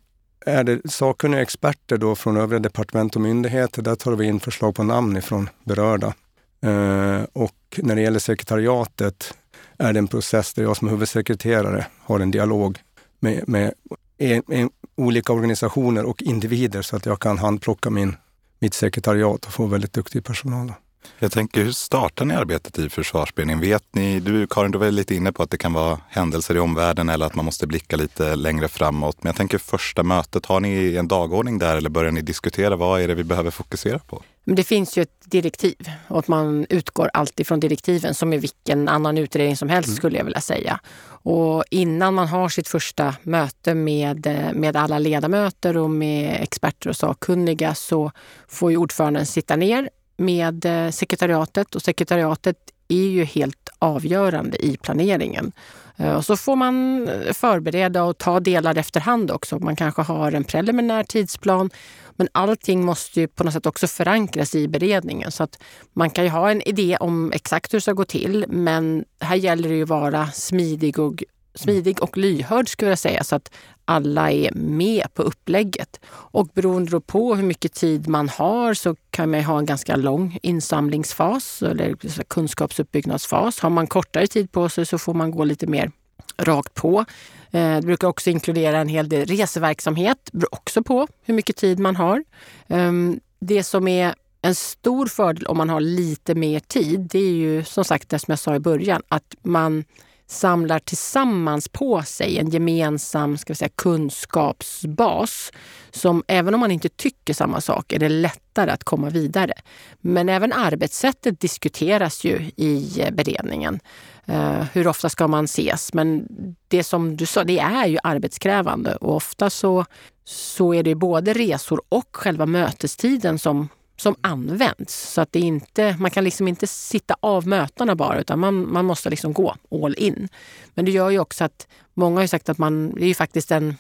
är 0.47 0.65
det 0.65 0.91
sakkunniga 0.91 1.43
experter 1.43 1.99
då 1.99 2.15
från 2.15 2.37
övriga 2.37 2.61
departement 2.61 3.17
och 3.17 3.23
myndigheter, 3.23 3.83
där 3.83 3.95
tar 3.95 4.13
vi 4.13 4.27
in 4.27 4.41
förslag 4.41 4.75
på 4.75 4.83
namn 4.83 5.17
ifrån 5.17 5.49
berörda. 5.65 6.15
Eh, 6.63 7.23
och 7.33 7.81
när 7.83 7.95
det 7.95 8.03
gäller 8.03 8.19
sekretariatet 8.19 9.35
är 9.79 9.93
det 9.93 9.99
en 9.99 10.09
process 10.09 10.55
där 10.55 10.63
jag 10.63 10.77
som 10.77 10.89
huvudsekreterare 10.89 11.87
har 11.99 12.21
en 12.21 12.31
dialog 12.31 12.79
med, 13.21 13.49
med 13.49 13.75
en, 14.19 14.43
en, 14.49 14.71
olika 14.97 15.33
organisationer 15.33 16.05
och 16.05 16.23
individer 16.23 16.83
så 16.83 16.97
att 16.97 17.07
jag 17.07 17.21
kan 17.21 17.39
handplocka 17.39 17.91
min, 17.91 18.17
mitt 18.59 18.75
sekretariat 18.75 19.45
och 19.45 19.53
få 19.53 19.67
väldigt 19.67 19.93
duktig 19.93 20.25
personal. 20.25 20.73
Jag 21.19 21.33
tänker, 21.33 21.65
hur 21.65 21.73
startar 21.73 22.25
ni 22.25 22.35
arbetet 22.35 22.79
i 22.79 22.89
försvarsberedningen? 22.89 23.61
Vet 23.61 23.95
ni, 23.95 24.21
du 24.21 24.47
Karin, 24.47 24.71
du 24.71 24.79
var 24.79 24.91
lite 24.91 25.15
inne 25.15 25.33
på 25.33 25.43
att 25.43 25.51
det 25.51 25.59
kan 25.59 25.73
vara 25.73 26.01
händelser 26.09 26.57
i 26.57 26.59
omvärlden 26.59 27.09
eller 27.09 27.27
att 27.27 27.35
man 27.35 27.45
måste 27.45 27.67
blicka 27.67 27.97
lite 27.97 28.37
längre 28.37 28.69
framåt. 28.69 29.17
Men 29.23 29.29
jag 29.29 29.37
tänker 29.37 29.59
första 29.59 30.03
mötet, 30.03 30.47
har 30.47 30.61
ni 30.61 30.97
en 30.97 31.09
dagordning 31.09 31.59
där 31.59 31.77
eller 31.77 31.91
börjar 31.91 32.11
ni 32.11 32.21
diskutera 32.21 32.77
vad 32.77 33.01
är 33.01 33.09
det 33.09 33.15
vi 33.15 33.25
behöver 33.25 33.51
fokusera 33.51 33.99
på? 33.99 34.23
Det 34.45 34.65
finns 34.65 34.99
ju 34.99 35.03
ett 35.03 35.21
direktiv 35.25 35.91
och 36.09 36.19
att 36.19 36.29
man 36.29 36.67
utgår 36.69 37.11
alltid 37.13 37.47
från 37.47 37.61
direktiven 37.61 38.15
som 38.15 38.33
i 38.33 38.39
vilken 38.39 38.89
annan 38.89 39.19
utredning 39.19 39.57
som 39.57 39.69
helst 39.69 39.89
mm. 39.89 39.97
skulle 39.97 40.19
jag 40.19 40.25
vilja 40.25 40.41
säga. 40.41 40.81
Och 41.23 41.65
innan 41.71 42.15
man 42.15 42.29
har 42.29 42.49
sitt 42.49 42.69
första 42.69 43.15
möte 43.23 43.75
med, 43.75 44.27
med 44.55 44.77
alla 44.77 44.99
ledamöter 44.99 45.77
och 45.77 45.91
med 45.91 46.43
experter 46.43 46.91
och 46.91 46.97
sakkunniga 46.97 47.75
så 47.75 48.13
får 48.49 48.71
ju 48.71 48.77
ordföranden 48.77 49.27
sitta 49.27 49.57
ner 49.57 49.91
med 50.21 50.65
eh, 50.65 50.91
sekretariatet 50.91 51.75
och 51.75 51.83
sekretariatet 51.83 52.57
är 52.89 53.07
ju 53.07 53.25
helt 53.25 53.69
avgörande 53.79 54.67
i 54.67 54.77
planeringen. 54.77 55.53
Eh, 55.97 56.17
och 56.17 56.25
så 56.25 56.37
får 56.37 56.57
man 56.57 57.09
eh, 57.09 57.33
förbereda 57.33 58.05
och 58.05 58.19
ta 58.19 58.41
delar 58.41 58.79
efterhand 58.79 59.31
också. 59.31 59.59
Man 59.59 59.77
kanske 59.77 60.03
har 60.03 60.33
en 60.33 60.45
preliminär 60.45 61.05
tidsplan 61.05 61.71
men 62.17 62.29
allting 62.33 62.85
måste 62.85 63.21
ju 63.21 63.29
på 63.29 63.45
något 63.45 63.53
sätt 63.53 63.67
också 63.67 63.87
förankras 63.87 64.55
i 64.55 64.69
beredningen. 64.69 65.31
Så 65.31 65.43
att 65.43 65.63
man 65.93 66.11
kan 66.11 66.25
ju 66.25 66.31
ha 66.31 66.51
en 66.51 66.69
idé 66.69 66.97
om 67.01 67.33
exakt 67.33 67.73
hur 67.73 67.79
det 67.79 67.83
ska 67.83 67.93
gå 67.93 68.05
till 68.05 68.45
men 68.49 69.05
här 69.21 69.37
gäller 69.37 69.69
det 69.69 69.75
ju 69.75 69.83
att 69.83 69.89
vara 69.89 70.27
smidig 70.27 70.99
och 70.99 71.25
smidig 71.55 72.03
och 72.03 72.17
lyhörd 72.17 72.69
skulle 72.69 72.91
jag 72.91 72.99
säga 72.99 73.25
så 73.25 73.37
att 73.37 73.51
alla 73.85 74.31
är 74.31 74.55
med 74.55 75.15
på 75.15 75.23
upplägget. 75.23 76.01
Och 76.09 76.47
beroende 76.47 77.01
på 77.01 77.35
hur 77.35 77.43
mycket 77.43 77.75
tid 77.75 78.09
man 78.09 78.29
har 78.29 78.75
så 78.75 78.97
kan 79.11 79.31
man 79.31 79.45
ha 79.45 79.59
en 79.59 79.67
ganska 79.67 79.97
lång 79.97 80.39
insamlingsfas 80.43 81.63
eller 81.63 81.95
kunskapsuppbyggnadsfas. 82.25 83.61
Har 83.61 83.71
man 83.71 83.87
kortare 83.87 84.27
tid 84.27 84.53
på 84.53 84.69
sig 84.69 84.87
så 84.87 84.99
får 84.99 85.15
man 85.15 85.31
gå 85.31 85.45
lite 85.45 85.67
mer 85.67 85.91
rakt 86.37 86.75
på. 86.75 87.05
Eh, 87.51 87.77
det 87.77 87.83
brukar 87.87 88.09
också 88.09 88.31
inkludera 88.31 88.79
en 88.79 88.89
hel 88.89 89.09
del 89.09 89.27
reseverksamhet, 89.27 90.19
det 90.33 90.39
beror 90.39 90.55
också 90.55 90.83
på 90.83 91.09
hur 91.25 91.35
mycket 91.35 91.57
tid 91.57 91.79
man 91.79 91.97
har. 91.97 92.25
Ehm, 92.69 93.21
det 93.41 93.65
som 93.65 93.89
är 93.89 94.15
en 94.43 94.55
stor 94.55 95.07
fördel 95.07 95.47
om 95.47 95.57
man 95.57 95.69
har 95.69 95.81
lite 95.81 96.35
mer 96.35 96.61
tid, 96.61 97.01
det 97.01 97.19
är 97.19 97.33
ju 97.33 97.65
som 97.65 97.85
sagt 97.85 98.09
det 98.09 98.19
som 98.19 98.33
jag 98.33 98.39
sa 98.39 98.55
i 98.55 98.61
början, 98.61 99.03
att 99.09 99.35
man 99.43 99.85
samlar 100.31 100.79
tillsammans 100.79 101.69
på 101.69 102.03
sig 102.03 102.39
en 102.39 102.51
gemensam 102.51 103.39
ska 103.39 103.53
vi 103.53 103.57
säga, 103.57 103.69
kunskapsbas 103.69 105.53
som 105.91 106.25
även 106.27 106.55
om 106.55 106.61
man 106.61 106.71
inte 106.71 106.89
tycker 106.89 107.35
samma 107.35 107.61
sak 107.61 107.93
är 107.93 107.99
det 107.99 108.09
lättare 108.09 108.71
att 108.71 108.85
komma 108.85 109.11
vidare. 109.11 109.53
Men 110.01 110.29
även 110.29 110.53
arbetssättet 110.53 111.41
diskuteras 111.41 112.25
ju 112.25 112.51
i 112.57 113.01
eh, 113.01 113.11
beredningen. 113.11 113.81
Uh, 114.29 114.63
hur 114.73 114.87
ofta 114.87 115.09
ska 115.09 115.29
man 115.29 115.45
ses? 115.45 115.93
Men 115.95 116.27
det 116.69 116.85
som 116.85 117.17
du 117.17 117.27
sa, 117.27 117.45
det 117.45 117.59
är 117.59 117.87
ju 117.87 117.99
arbetskrävande 118.03 118.95
och 118.95 119.17
ofta 119.17 119.51
så, 119.51 119.85
så 120.25 120.75
är 120.75 120.83
det 120.83 120.95
både 120.95 121.33
resor 121.33 121.83
och 121.89 122.09
själva 122.13 122.47
mötestiden 122.47 123.39
som 123.39 123.69
som 124.01 124.17
används. 124.21 125.13
Så 125.13 125.21
att 125.21 125.33
det 125.33 125.41
inte, 125.41 125.97
man 125.99 126.11
kan 126.11 126.25
liksom 126.25 126.49
inte 126.49 126.67
sitta 126.67 127.17
av 127.21 127.47
mötena 127.47 127.95
bara 127.95 128.21
utan 128.21 128.39
man, 128.39 128.73
man 128.73 128.85
måste 128.85 129.11
liksom 129.11 129.33
gå 129.33 129.57
all 129.71 129.95
in. 129.99 130.29
Men 130.75 130.85
det 130.85 130.91
gör 130.91 131.11
ju 131.11 131.19
också 131.19 131.45
att 131.45 131.69
många 131.95 132.21
har 132.21 132.27
sagt 132.27 132.49
att 132.49 132.59
man, 132.59 132.95
det 132.95 133.05
är 133.05 133.09
ju 133.09 133.15
faktiskt 133.15 133.51
en 133.51 133.77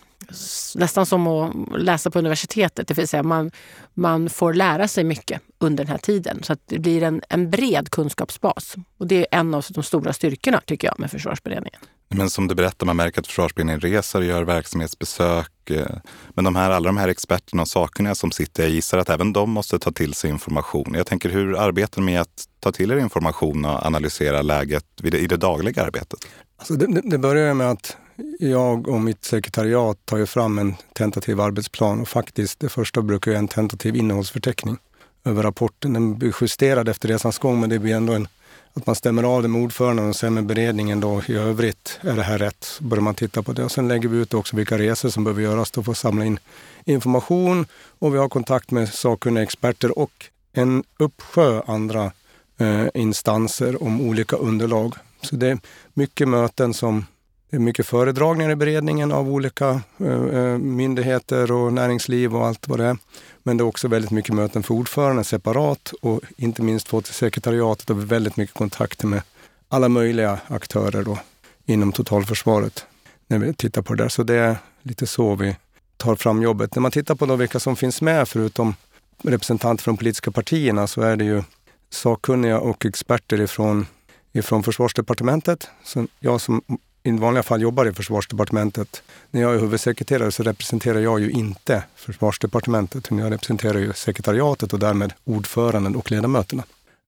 nästan 0.74 1.06
som 1.06 1.26
att 1.26 1.82
läsa 1.82 2.10
på 2.10 2.18
universitetet. 2.18 2.88
Det 2.88 2.94
vill 2.94 3.08
säga 3.08 3.22
man, 3.22 3.50
man 3.94 4.30
får 4.30 4.54
lära 4.54 4.88
sig 4.88 5.04
mycket 5.04 5.42
under 5.58 5.84
den 5.84 5.90
här 5.90 5.98
tiden. 5.98 6.42
Så 6.42 6.52
att 6.52 6.60
det 6.66 6.78
blir 6.78 7.02
en, 7.02 7.22
en 7.28 7.50
bred 7.50 7.90
kunskapsbas. 7.90 8.74
Och 8.98 9.06
det 9.06 9.16
är 9.16 9.40
en 9.40 9.54
av 9.54 9.64
de 9.70 9.82
stora 9.82 10.12
styrkorna 10.12 10.60
tycker 10.66 10.88
jag 10.88 10.98
med 10.98 11.10
försvarsberedningen. 11.10 11.80
Men 12.14 12.30
som 12.30 12.48
du 12.48 12.54
berättar, 12.54 12.86
man 12.86 12.96
märker 12.96 13.20
att 13.20 13.26
Försvarsberedningen 13.26 13.80
reser 13.80 14.18
och 14.18 14.24
gör 14.24 14.42
verksamhetsbesök. 14.42 15.70
Eh, 15.70 15.86
men 16.28 16.44
de 16.44 16.56
här, 16.56 16.70
alla 16.70 16.88
de 16.88 16.96
här 16.96 17.08
experterna 17.08 17.62
och 17.62 17.68
sakerna 17.68 18.14
som 18.14 18.30
sitter, 18.30 18.62
jag 18.62 18.72
gissar 18.72 18.98
att 18.98 19.10
även 19.10 19.32
de 19.32 19.50
måste 19.50 19.78
ta 19.78 19.90
till 19.90 20.14
sig 20.14 20.30
information. 20.30 20.94
Jag 20.94 21.06
tänker, 21.06 21.28
hur 21.28 21.58
arbetar 21.58 22.00
ni 22.00 22.04
med 22.04 22.20
att 22.20 22.44
ta 22.60 22.72
till 22.72 22.90
er 22.90 22.96
information 22.96 23.64
och 23.64 23.86
analysera 23.86 24.42
läget 24.42 24.84
i 25.02 25.26
det 25.26 25.36
dagliga 25.36 25.82
arbetet? 25.82 26.18
Alltså 26.56 26.74
det, 26.74 27.00
det 27.04 27.18
börjar 27.18 27.54
med 27.54 27.70
att 27.70 27.96
jag 28.38 28.88
och 28.88 29.00
mitt 29.00 29.24
sekretariat 29.24 29.98
tar 30.04 30.16
ju 30.16 30.26
fram 30.26 30.58
en 30.58 30.74
tentativ 30.94 31.40
arbetsplan 31.40 32.00
och 32.00 32.08
faktiskt 32.08 32.60
det 32.60 32.68
första 32.68 33.02
brukar 33.02 33.30
ju 33.30 33.36
en 33.36 33.48
tentativ 33.48 33.96
innehållsförteckning 33.96 34.76
över 35.24 35.42
rapporten. 35.42 35.92
Den 35.92 36.18
blir 36.18 36.34
justerad 36.40 36.88
efter 36.88 37.08
resans 37.08 37.38
gång 37.38 37.60
men 37.60 37.70
det 37.70 37.78
blir 37.78 37.94
ändå 37.94 38.12
en 38.12 38.28
att 38.74 38.86
man 38.86 38.96
stämmer 38.96 39.22
av 39.22 39.42
det 39.42 39.48
med 39.48 39.62
ordföranden 39.62 40.08
och 40.08 40.16
sen 40.16 40.34
med 40.34 40.46
beredningen 40.46 41.00
då 41.00 41.22
i 41.26 41.34
övrigt. 41.34 41.98
Är 42.02 42.16
det 42.16 42.22
här 42.22 42.38
rätt? 42.38 42.64
Så 42.64 42.84
börjar 42.84 43.02
man 43.02 43.14
titta 43.14 43.42
på 43.42 43.52
det. 43.52 43.64
Och 43.64 43.72
sen 43.72 43.88
lägger 43.88 44.08
vi 44.08 44.18
ut 44.18 44.34
också 44.34 44.56
vilka 44.56 44.78
resor 44.78 45.08
som 45.08 45.24
behöver 45.24 45.42
göras 45.42 45.70
då 45.70 45.82
för 45.82 45.92
att 45.92 45.98
samla 45.98 46.24
in 46.24 46.38
information. 46.84 47.66
Och 47.98 48.14
vi 48.14 48.18
har 48.18 48.28
kontakt 48.28 48.70
med 48.70 48.88
sakkunniga 48.88 49.42
experter 49.42 49.98
och 49.98 50.26
en 50.52 50.84
uppsjö 50.98 51.62
andra 51.66 52.12
eh, 52.58 52.86
instanser 52.94 53.82
om 53.82 54.00
olika 54.00 54.36
underlag. 54.36 54.94
Så 55.22 55.36
det 55.36 55.48
är 55.48 55.58
mycket 55.94 56.28
möten 56.28 56.74
som 56.74 57.04
det 57.50 57.56
är 57.56 57.60
mycket 57.60 57.86
föredragningar 57.86 58.50
i 58.50 58.56
beredningen 58.56 59.12
av 59.12 59.28
olika 59.28 59.80
eh, 59.98 60.24
eh 60.24 60.58
myndigheter 60.58 61.52
och 61.52 61.72
näringsliv 61.72 62.36
och 62.36 62.46
allt 62.46 62.68
vad 62.68 62.78
det 62.78 62.84
är. 62.84 62.96
Men 63.42 63.56
det 63.56 63.62
är 63.62 63.66
också 63.66 63.88
väldigt 63.88 64.10
mycket 64.10 64.34
möten 64.34 64.62
för 64.62 64.74
ordföranden 64.74 65.24
separat 65.24 65.92
och 66.02 66.20
inte 66.36 66.62
minst 66.62 66.88
få 66.88 67.00
till 67.00 67.14
sekretariatet 67.14 67.90
och 67.90 68.12
väldigt 68.12 68.36
mycket 68.36 68.56
kontakter 68.56 69.06
med 69.06 69.22
alla 69.68 69.88
möjliga 69.88 70.38
aktörer 70.46 71.04
då, 71.04 71.18
inom 71.66 71.92
totalförsvaret 71.92 72.86
när 73.26 73.38
vi 73.38 73.54
tittar 73.54 73.82
på 73.82 73.94
det 73.94 74.04
där. 74.04 74.08
Så 74.08 74.22
det 74.22 74.34
är 74.34 74.56
lite 74.82 75.06
så 75.06 75.34
vi 75.34 75.56
tar 75.96 76.16
fram 76.16 76.42
jobbet. 76.42 76.74
När 76.74 76.80
man 76.80 76.90
tittar 76.90 77.14
på 77.14 77.26
då 77.26 77.36
vilka 77.36 77.60
som 77.60 77.76
finns 77.76 78.02
med, 78.02 78.28
förutom 78.28 78.74
representanter 79.22 79.84
från 79.84 79.94
de 79.94 79.98
politiska 79.98 80.30
partierna, 80.30 80.86
så 80.86 81.02
är 81.02 81.16
det 81.16 81.24
ju 81.24 81.42
sakkunniga 81.90 82.60
och 82.60 82.86
experter 82.86 83.40
ifrån, 83.40 83.86
ifrån 84.32 84.62
försvarsdepartementet. 84.62 85.68
Så 85.84 86.06
jag 86.20 86.40
som 86.40 86.62
i 87.02 87.10
vanliga 87.10 87.42
fall 87.42 87.62
jobbar 87.62 87.86
i 87.86 87.92
försvarsdepartementet. 87.92 89.02
När 89.30 89.40
jag 89.40 89.54
är 89.54 89.58
huvudsekreterare 89.58 90.32
så 90.32 90.42
representerar 90.42 91.00
jag 91.00 91.20
ju 91.20 91.30
inte 91.30 91.82
försvarsdepartementet, 91.96 92.96
utan 92.96 93.18
jag 93.18 93.32
representerar 93.32 93.78
ju 93.78 93.92
sekretariatet 93.92 94.72
och 94.72 94.78
därmed 94.78 95.12
ordföranden 95.24 95.96
och 95.96 96.10
ledamöterna. 96.10 96.62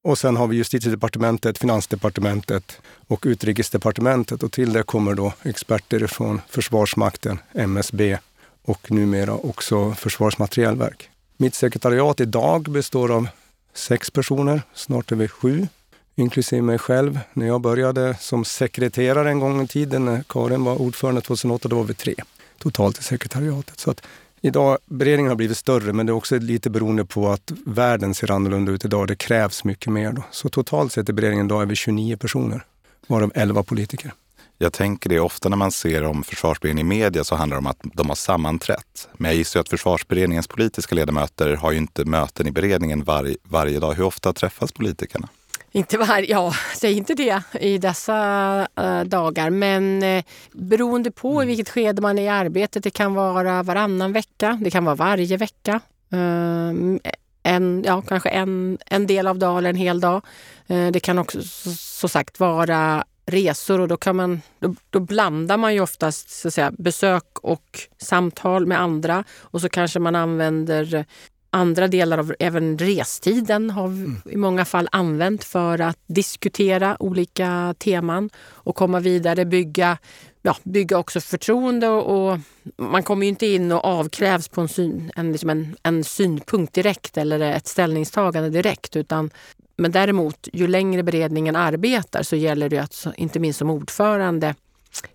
Och 0.04 0.18
sen 0.18 0.36
har 0.36 0.46
vi 0.46 0.56
justitiedepartementet, 0.56 1.58
finansdepartementet 1.58 2.80
och 3.08 3.22
utrikesdepartementet 3.26 4.42
och 4.42 4.52
till 4.52 4.72
det 4.72 4.82
kommer 4.82 5.14
då 5.14 5.32
experter 5.42 6.06
från 6.06 6.40
Försvarsmakten, 6.48 7.38
MSB 7.52 8.18
och 8.64 8.90
numera 8.90 9.32
också 9.32 9.92
Försvarsmaterielverk. 9.92 11.10
Mitt 11.36 11.54
sekretariat 11.54 12.20
idag 12.20 12.70
består 12.70 13.12
av 13.12 13.28
sex 13.74 14.10
personer, 14.10 14.62
snart 14.74 15.12
är 15.12 15.16
vi 15.16 15.28
sju 15.28 15.68
inklusive 16.16 16.62
mig 16.62 16.78
själv. 16.78 17.18
När 17.32 17.46
jag 17.46 17.60
började 17.60 18.16
som 18.20 18.44
sekreterare 18.44 19.30
en 19.30 19.38
gång 19.38 19.62
i 19.62 19.68
tiden, 19.68 20.04
när 20.04 20.24
Karin 20.28 20.64
var 20.64 20.82
ordförande 20.82 21.20
2008, 21.20 21.68
då 21.68 21.76
var 21.76 21.84
vi 21.84 21.94
tre 21.94 22.14
totalt 22.58 22.98
i 22.98 23.02
sekretariatet. 23.02 23.80
Så 23.80 23.90
att 23.90 24.02
idag, 24.40 24.78
beredningen 24.86 25.30
har 25.30 25.36
blivit 25.36 25.56
större, 25.56 25.92
men 25.92 26.06
det 26.06 26.10
är 26.10 26.14
också 26.14 26.38
lite 26.38 26.70
beroende 26.70 27.04
på 27.04 27.30
att 27.30 27.52
världen 27.66 28.14
ser 28.14 28.30
annorlunda 28.30 28.72
ut 28.72 28.84
idag. 28.84 29.08
Det 29.08 29.16
krävs 29.16 29.64
mycket 29.64 29.92
mer. 29.92 30.12
Då. 30.12 30.22
Så 30.30 30.48
totalt 30.48 30.92
sett 30.92 31.08
i 31.08 31.12
beredningen 31.12 31.46
idag 31.46 31.62
är 31.62 31.66
vi 31.66 31.76
29 31.76 32.16
personer, 32.16 32.64
varav 33.06 33.32
11 33.34 33.62
politiker. 33.62 34.12
Jag 34.58 34.72
tänker 34.72 35.10
det 35.10 35.20
ofta 35.20 35.48
när 35.48 35.56
man 35.56 35.72
ser 35.72 36.04
om 36.04 36.24
försvarsberedningen 36.24 36.92
i 36.92 36.96
media 36.96 37.24
så 37.24 37.34
handlar 37.34 37.56
det 37.56 37.58
om 37.58 37.66
att 37.66 37.80
de 37.82 38.08
har 38.08 38.16
sammanträtt. 38.16 39.08
Men 39.12 39.30
jag 39.30 39.38
gissar 39.38 39.60
att 39.60 39.68
försvarsberedningens 39.68 40.48
politiska 40.48 40.94
ledamöter 40.94 41.56
har 41.56 41.72
ju 41.72 41.78
inte 41.78 42.04
möten 42.04 42.46
i 42.46 42.50
beredningen 42.50 43.04
var, 43.04 43.36
varje 43.42 43.80
dag. 43.80 43.94
Hur 43.94 44.04
ofta 44.04 44.32
träffas 44.32 44.72
politikerna? 44.72 45.28
Inte 45.74 45.98
varje, 45.98 46.30
ja, 46.30 46.54
säg 46.76 46.92
inte 46.92 47.14
det 47.14 47.42
i 47.60 47.78
dessa 47.78 48.68
äh, 48.76 49.04
dagar. 49.04 49.50
Men 49.50 50.02
äh, 50.02 50.24
beroende 50.52 51.10
på 51.10 51.32
mm. 51.32 51.42
i 51.42 51.46
vilket 51.46 51.68
skede 51.68 52.02
man 52.02 52.18
är 52.18 52.22
i 52.22 52.28
arbetet. 52.28 52.84
Det 52.84 52.90
kan 52.90 53.14
vara 53.14 53.62
varannan 53.62 54.12
vecka, 54.12 54.58
det 54.62 54.70
kan 54.70 54.84
vara 54.84 54.94
varje 54.94 55.36
vecka. 55.36 55.80
Äh, 56.12 57.00
en, 57.42 57.82
ja, 57.86 58.02
kanske 58.02 58.28
en, 58.28 58.78
en 58.86 59.06
del 59.06 59.26
av 59.26 59.38
dagen 59.38 59.58
eller 59.58 59.70
en 59.70 59.76
hel 59.76 60.00
dag. 60.00 60.22
det 60.66 61.00
kan 61.00 61.18
också 61.18 61.38
så 61.76 62.08
sagt 62.08 62.40
vara 62.40 63.04
resor 63.26 63.80
och 63.80 63.88
då, 63.88 63.96
kan 63.96 64.16
man, 64.16 64.42
då, 64.58 64.74
då, 64.90 65.00
blandar 65.00 65.56
man 65.56 65.74
ju 65.74 65.80
oftast 65.80 66.30
så 66.30 66.48
att 66.48 66.54
säga, 66.54 66.72
besök 66.78 67.38
och 67.42 67.80
samtal 67.98 68.66
med 68.66 68.80
andra 68.80 69.24
och 69.40 69.60
så 69.60 69.68
kanske 69.68 69.98
man 69.98 70.16
använder 70.16 71.04
andra 71.52 71.88
delar 71.88 72.18
av 72.18 72.34
även 72.38 72.78
restiden 72.78 73.70
har 73.70 73.86
mm. 73.86 74.16
i 74.30 74.36
många 74.36 74.64
fall 74.64 74.88
använt 74.92 75.44
för 75.44 75.80
att 75.80 75.98
diskutera 76.06 76.96
olika 77.02 77.74
teman 77.78 78.30
och 78.48 78.76
komma 78.76 79.00
vidare, 79.00 79.44
bygga, 79.44 79.98
ja, 80.42 80.56
bygga 80.62 80.98
också 80.98 81.20
förtroende. 81.20 81.88
Och, 81.88 82.32
och 82.32 82.38
man 82.76 83.02
kommer 83.02 83.26
ju 83.26 83.28
inte 83.28 83.46
in 83.46 83.72
och 83.72 83.84
avkrävs 83.84 84.48
på 84.48 84.60
en, 84.60 84.68
syn, 84.68 85.12
en, 85.16 85.32
liksom 85.32 85.50
en, 85.50 85.76
en 85.82 86.04
synpunkt 86.04 86.74
direkt 86.74 87.16
eller 87.16 87.40
ett 87.40 87.66
ställningstagande 87.66 88.50
direkt 88.50 88.96
utan 88.96 89.30
Men 89.76 89.92
däremot, 89.92 90.48
ju 90.52 90.66
längre 90.66 91.02
beredningen 91.02 91.56
arbetar 91.56 92.22
så 92.22 92.36
gäller 92.36 92.68
det 92.68 92.78
att, 92.78 93.06
inte 93.16 93.38
minst 93.40 93.58
som 93.58 93.70
ordförande, 93.70 94.54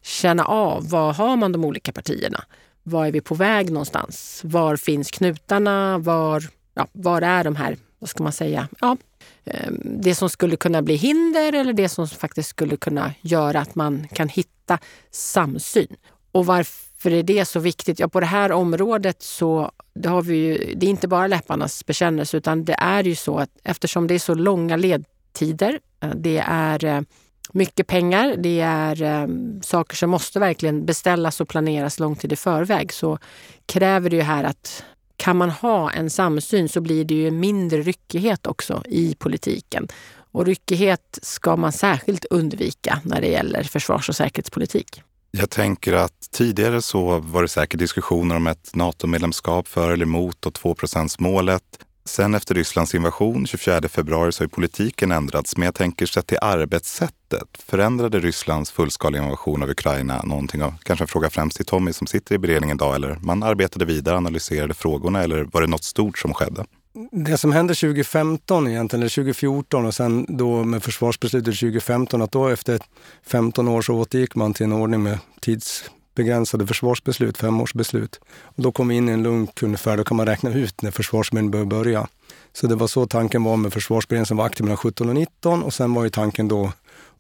känna 0.01 0.46
av 0.46 0.89
vad 0.89 1.15
har 1.15 1.36
man 1.36 1.51
de 1.51 1.65
olika 1.65 1.91
partierna? 1.91 2.44
Var 2.89 3.06
är 3.06 3.12
vi 3.12 3.22
på 3.22 3.36
väg 3.36 3.72
någonstans? 3.72 4.41
Var 4.44 4.75
finns 4.75 5.12
knutarna? 5.12 5.98
Var, 5.98 6.44
ja, 6.74 6.88
var 6.91 7.22
är 7.22 7.44
de 7.44 7.56
här, 7.56 7.77
vad 8.00 8.10
ska 8.10 8.24
man 8.24 8.32
säga, 8.32 8.67
ja, 8.79 8.98
ehm, 9.46 9.82
det 9.84 10.15
som 10.15 10.29
skulle 10.29 10.56
kunna 10.56 10.82
bli 10.82 10.96
hinder 10.96 11.53
eller 11.53 11.74
det 11.74 11.89
som 11.89 12.08
faktiskt 12.08 12.50
skulle 12.50 12.77
kunna 12.77 13.13
göra 13.22 13.60
att 13.60 13.75
man 13.75 14.08
kan 14.13 14.29
hitta 14.29 14.79
samsyn. 15.12 15.96
Och 16.32 16.46
varför 16.46 17.13
är 17.13 17.24
det 17.24 17.46
så 17.46 17.60
viktigt? 17.60 18.00
Ja, 18.00 18.08
på 18.08 18.20
det 18.20 18.25
här 18.25 18.51
området 18.51 19.22
så 19.22 19.72
det 19.94 20.10
har 20.10 20.22
vi 20.22 20.36
ju, 20.36 20.74
det 20.75 20.86
är 20.86 20.89
inte 20.89 21.08
bara 21.08 21.27
läpparnas 21.27 21.86
bekännelse 21.86 22.38
utan 22.38 22.65
det 22.65 22.75
är 22.79 23.03
ju 23.03 23.15
så 23.15 23.38
att 23.38 23.50
eftersom 23.63 24.08
det 24.08 24.13
är 24.13 24.20
så 24.20 24.34
långa 24.34 24.75
ledtider, 24.75 25.79
eh, 26.00 26.10
det 26.15 26.44
är 26.48 26.86
eh, 26.86 27.01
mycket 27.54 27.88
pengar, 27.88 28.36
det 28.38 28.60
är 28.60 29.01
eh, 29.01 29.27
saker 29.62 29.96
som 29.96 30.10
måste 30.10 30.39
verkligen 30.39 30.86
beställas 30.86 31.42
och 31.42 31.50
planeras 31.50 32.00
lång 32.00 32.16
tid 32.16 32.34
i 32.34 32.36
förväg 32.36 32.94
så 32.94 33.18
kräver 33.66 34.10
det 34.10 34.16
ju 34.16 34.22
här 34.22 34.44
att 34.44 34.84
kan 35.18 35.38
man 35.38 35.50
ha 35.50 35.92
en 35.92 36.10
samsyn 36.10 36.70
så 36.70 36.82
blir 36.82 37.06
det 37.06 37.13
ju 37.13 37.32
mindre 37.32 37.82
ryckighet 37.82 38.48
också 38.48 38.84
i 38.86 39.16
politiken. 39.16 39.88
Och 40.32 40.46
ryckighet 40.46 41.20
ska 41.22 41.56
man 41.56 41.72
särskilt 41.72 42.25
undvika 42.25 43.01
när 43.04 43.22
det 43.22 43.27
gäller 43.27 43.63
försvars 43.63 44.10
och 44.10 44.16
säkerhetspolitik. 44.16 45.01
Jag 45.32 45.50
tänker 45.50 45.94
att 45.94 46.32
tidigare 46.32 46.82
så 46.82 47.20
var 47.20 47.42
det 47.42 47.48
säkert 47.48 47.80
diskussioner 47.80 48.36
om 48.36 48.48
ett 48.48 48.75
NATO-medlemskap 48.75 49.68
för 49.68 49.92
eller 49.92 50.06
emot 50.06 50.46
och 50.46 50.54
2 50.54 50.75
målet. 51.20 51.63
Sen 52.08 52.36
efter 52.36 52.56
Rysslands 52.56 52.96
invasion 52.96 53.48
24 53.48 53.90
februari 53.90 54.32
så 54.32 54.44
har 54.44 54.48
politiken 54.48 55.12
ändrats, 55.12 55.58
men 55.58 55.66
jag 55.66 55.76
tänker 55.76 56.06
sett 56.06 56.28
till 56.28 56.38
arbetssättet. 56.42 57.48
Förändrade 57.60 58.20
Rysslands 58.20 58.72
fullskaliga 58.72 59.24
invasion 59.24 59.64
av 59.64 59.70
Ukraina 59.70 60.22
någonting? 60.24 60.64
Av, 60.64 60.74
kanske 60.84 61.04
en 61.04 61.08
fråga 61.08 61.30
främst 61.30 61.58
till 61.58 61.66
Tommy 61.66 61.94
som 61.94 62.08
sitter 62.08 62.36
i 62.36 62.38
beredningen 62.38 62.78
idag, 62.78 62.96
eller 62.96 63.18
man 63.22 63.44
arbetade 63.44 63.86
vidare, 63.86 64.18
analyserade 64.18 64.74
frågorna 64.74 65.24
eller 65.24 65.44
var 65.44 65.62
det 65.62 65.68
något 65.68 65.84
stort 65.84 66.18
som 66.18 66.34
skedde? 66.34 66.66
Det 67.12 67.38
som 67.38 67.52
hände 67.52 67.76
2015 67.76 68.68
egentligen, 68.68 69.02
eller 69.02 69.10
2014 69.10 69.86
och 69.86 69.94
sen 69.94 70.26
då 70.30 70.64
med 70.64 70.84
försvarsbeslutet 70.84 71.60
2015, 71.60 72.22
att 72.22 72.32
då 72.32 72.48
efter 72.48 72.80
15 73.26 73.68
år 73.68 73.82
så 73.82 73.94
återgick 73.94 74.36
man 74.36 74.54
till 74.54 74.64
en 74.64 74.74
ordning 74.74 75.04
med 75.04 75.20
tids 75.42 75.90
begränsade 76.17 76.67
försvarsbeslut, 76.67 77.38
femårsbeslut. 77.38 78.19
Och 78.43 78.63
då 78.63 78.71
kom 78.71 78.88
vi 78.88 78.95
in 78.95 79.09
i 79.09 79.12
en 79.12 79.24
lunk 79.24 79.63
ungefär, 79.63 79.97
då 79.97 80.03
kan 80.03 80.17
man 80.17 80.25
räkna 80.25 80.53
ut 80.53 80.81
när 80.81 80.91
försvarsberedningen 80.91 81.51
bör 81.51 81.65
börja. 81.65 82.07
Så 82.53 82.67
det 82.67 82.75
var 82.75 82.88
så 82.88 83.07
tanken 83.07 83.43
var 83.43 83.57
med 83.57 83.74
försvarsberedningen 83.74 84.25
som 84.25 84.38
var 84.38 84.45
aktiv 84.45 84.63
mellan 84.63 84.77
17 84.77 85.09
och 85.09 85.15
19 85.15 85.63
och 85.63 85.74
sen 85.74 85.93
var 85.93 86.03
ju 86.03 86.09
tanken 86.09 86.47
då 86.47 86.71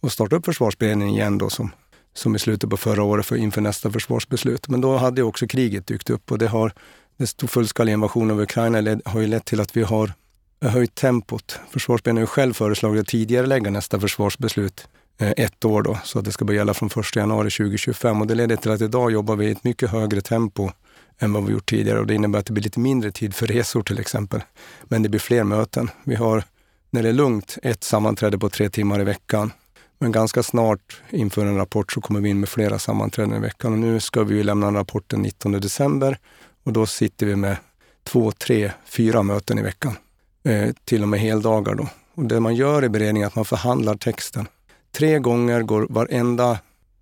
att 0.01 0.11
starta 0.11 0.35
upp 0.35 0.45
försvarsberedningen 0.45 1.15
igen 1.15 1.37
då 1.37 1.49
som, 1.49 1.71
som 2.13 2.35
i 2.35 2.39
slutet 2.39 2.69
på 2.69 2.77
förra 2.77 3.03
året 3.03 3.25
för 3.25 3.35
inför 3.35 3.61
nästa 3.61 3.91
försvarsbeslut. 3.91 4.67
Men 4.67 4.81
då 4.81 4.97
hade 4.97 5.21
ju 5.21 5.27
också 5.27 5.47
kriget 5.47 5.87
dykt 5.87 6.09
upp 6.09 6.31
och 6.31 6.37
det 6.37 6.47
har 6.47 6.73
den 7.17 7.47
fullskaliga 7.47 7.93
invasionen 7.93 8.31
av 8.31 8.41
Ukraina 8.41 8.99
har 9.05 9.21
ju 9.21 9.27
lett 9.27 9.45
till 9.45 9.61
att 9.61 9.77
vi 9.77 9.83
har 9.83 10.13
höjt 10.61 10.95
tempot. 10.95 11.59
Försvarsberedningen 11.69 12.21
har 12.21 12.31
ju 12.31 12.33
själv 12.33 12.53
föreslagit 12.53 13.01
att 13.01 13.07
tidigare 13.07 13.59
nästa 13.59 13.99
försvarsbeslut 13.99 14.87
Eh, 15.17 15.33
ett 15.37 15.65
år 15.65 15.81
då, 15.81 15.97
så 16.03 16.19
att 16.19 16.25
det 16.25 16.31
ska 16.31 16.45
börja 16.45 16.57
gälla 16.57 16.73
från 16.73 16.89
1 16.89 17.15
januari 17.15 17.49
2025. 17.49 18.21
Och 18.21 18.27
det 18.27 18.35
leder 18.35 18.55
till 18.55 18.71
att 18.71 18.81
idag 18.81 19.11
jobbar 19.11 19.35
vi 19.35 19.45
i 19.45 19.51
ett 19.51 19.63
mycket 19.63 19.89
högre 19.89 20.21
tempo 20.21 20.71
än 21.19 21.33
vad 21.33 21.45
vi 21.45 21.51
gjort 21.51 21.69
tidigare 21.69 21.99
och 21.99 22.07
det 22.07 22.13
innebär 22.13 22.39
att 22.39 22.45
det 22.45 22.53
blir 22.53 22.63
lite 22.63 22.79
mindre 22.79 23.11
tid 23.11 23.35
för 23.35 23.47
resor 23.47 23.83
till 23.83 23.99
exempel. 23.99 24.41
Men 24.83 25.03
det 25.03 25.09
blir 25.09 25.19
fler 25.19 25.43
möten. 25.43 25.89
Vi 26.03 26.15
har, 26.15 26.43
när 26.89 27.03
det 27.03 27.09
är 27.09 27.13
lugnt, 27.13 27.57
ett 27.63 27.83
sammanträde 27.83 28.37
på 28.37 28.49
tre 28.49 28.69
timmar 28.69 29.01
i 29.01 29.03
veckan. 29.03 29.51
Men 29.99 30.11
ganska 30.11 30.43
snart 30.43 31.01
inför 31.09 31.45
en 31.45 31.57
rapport 31.57 31.91
så 31.91 32.01
kommer 32.01 32.19
vi 32.19 32.29
in 32.29 32.39
med 32.39 32.49
flera 32.49 32.79
sammanträden 32.79 33.33
i 33.33 33.39
veckan. 33.39 33.73
Och 33.73 33.79
nu 33.79 33.99
ska 33.99 34.23
vi 34.23 34.43
lämna 34.43 34.67
en 34.67 34.75
rapport 34.75 35.09
den 35.09 35.21
19 35.21 35.51
december 35.51 36.17
och 36.63 36.73
då 36.73 36.85
sitter 36.85 37.25
vi 37.25 37.35
med 37.35 37.57
två, 38.03 38.31
tre, 38.31 38.71
fyra 38.85 39.23
möten 39.23 39.59
i 39.59 39.61
veckan. 39.61 39.95
Eh, 40.43 40.69
till 40.85 41.01
och 41.01 41.09
med 41.09 41.19
heldagar 41.19 41.75
då. 41.75 41.87
Och 42.15 42.25
det 42.25 42.39
man 42.39 42.55
gör 42.55 42.83
i 42.83 42.89
beredningen 42.89 43.25
är 43.25 43.27
att 43.27 43.35
man 43.35 43.45
förhandlar 43.45 43.95
texten. 43.95 44.47
Tre 44.97 45.19
gånger 45.19 45.61
går 45.61 45.87
varenda 45.89 46.59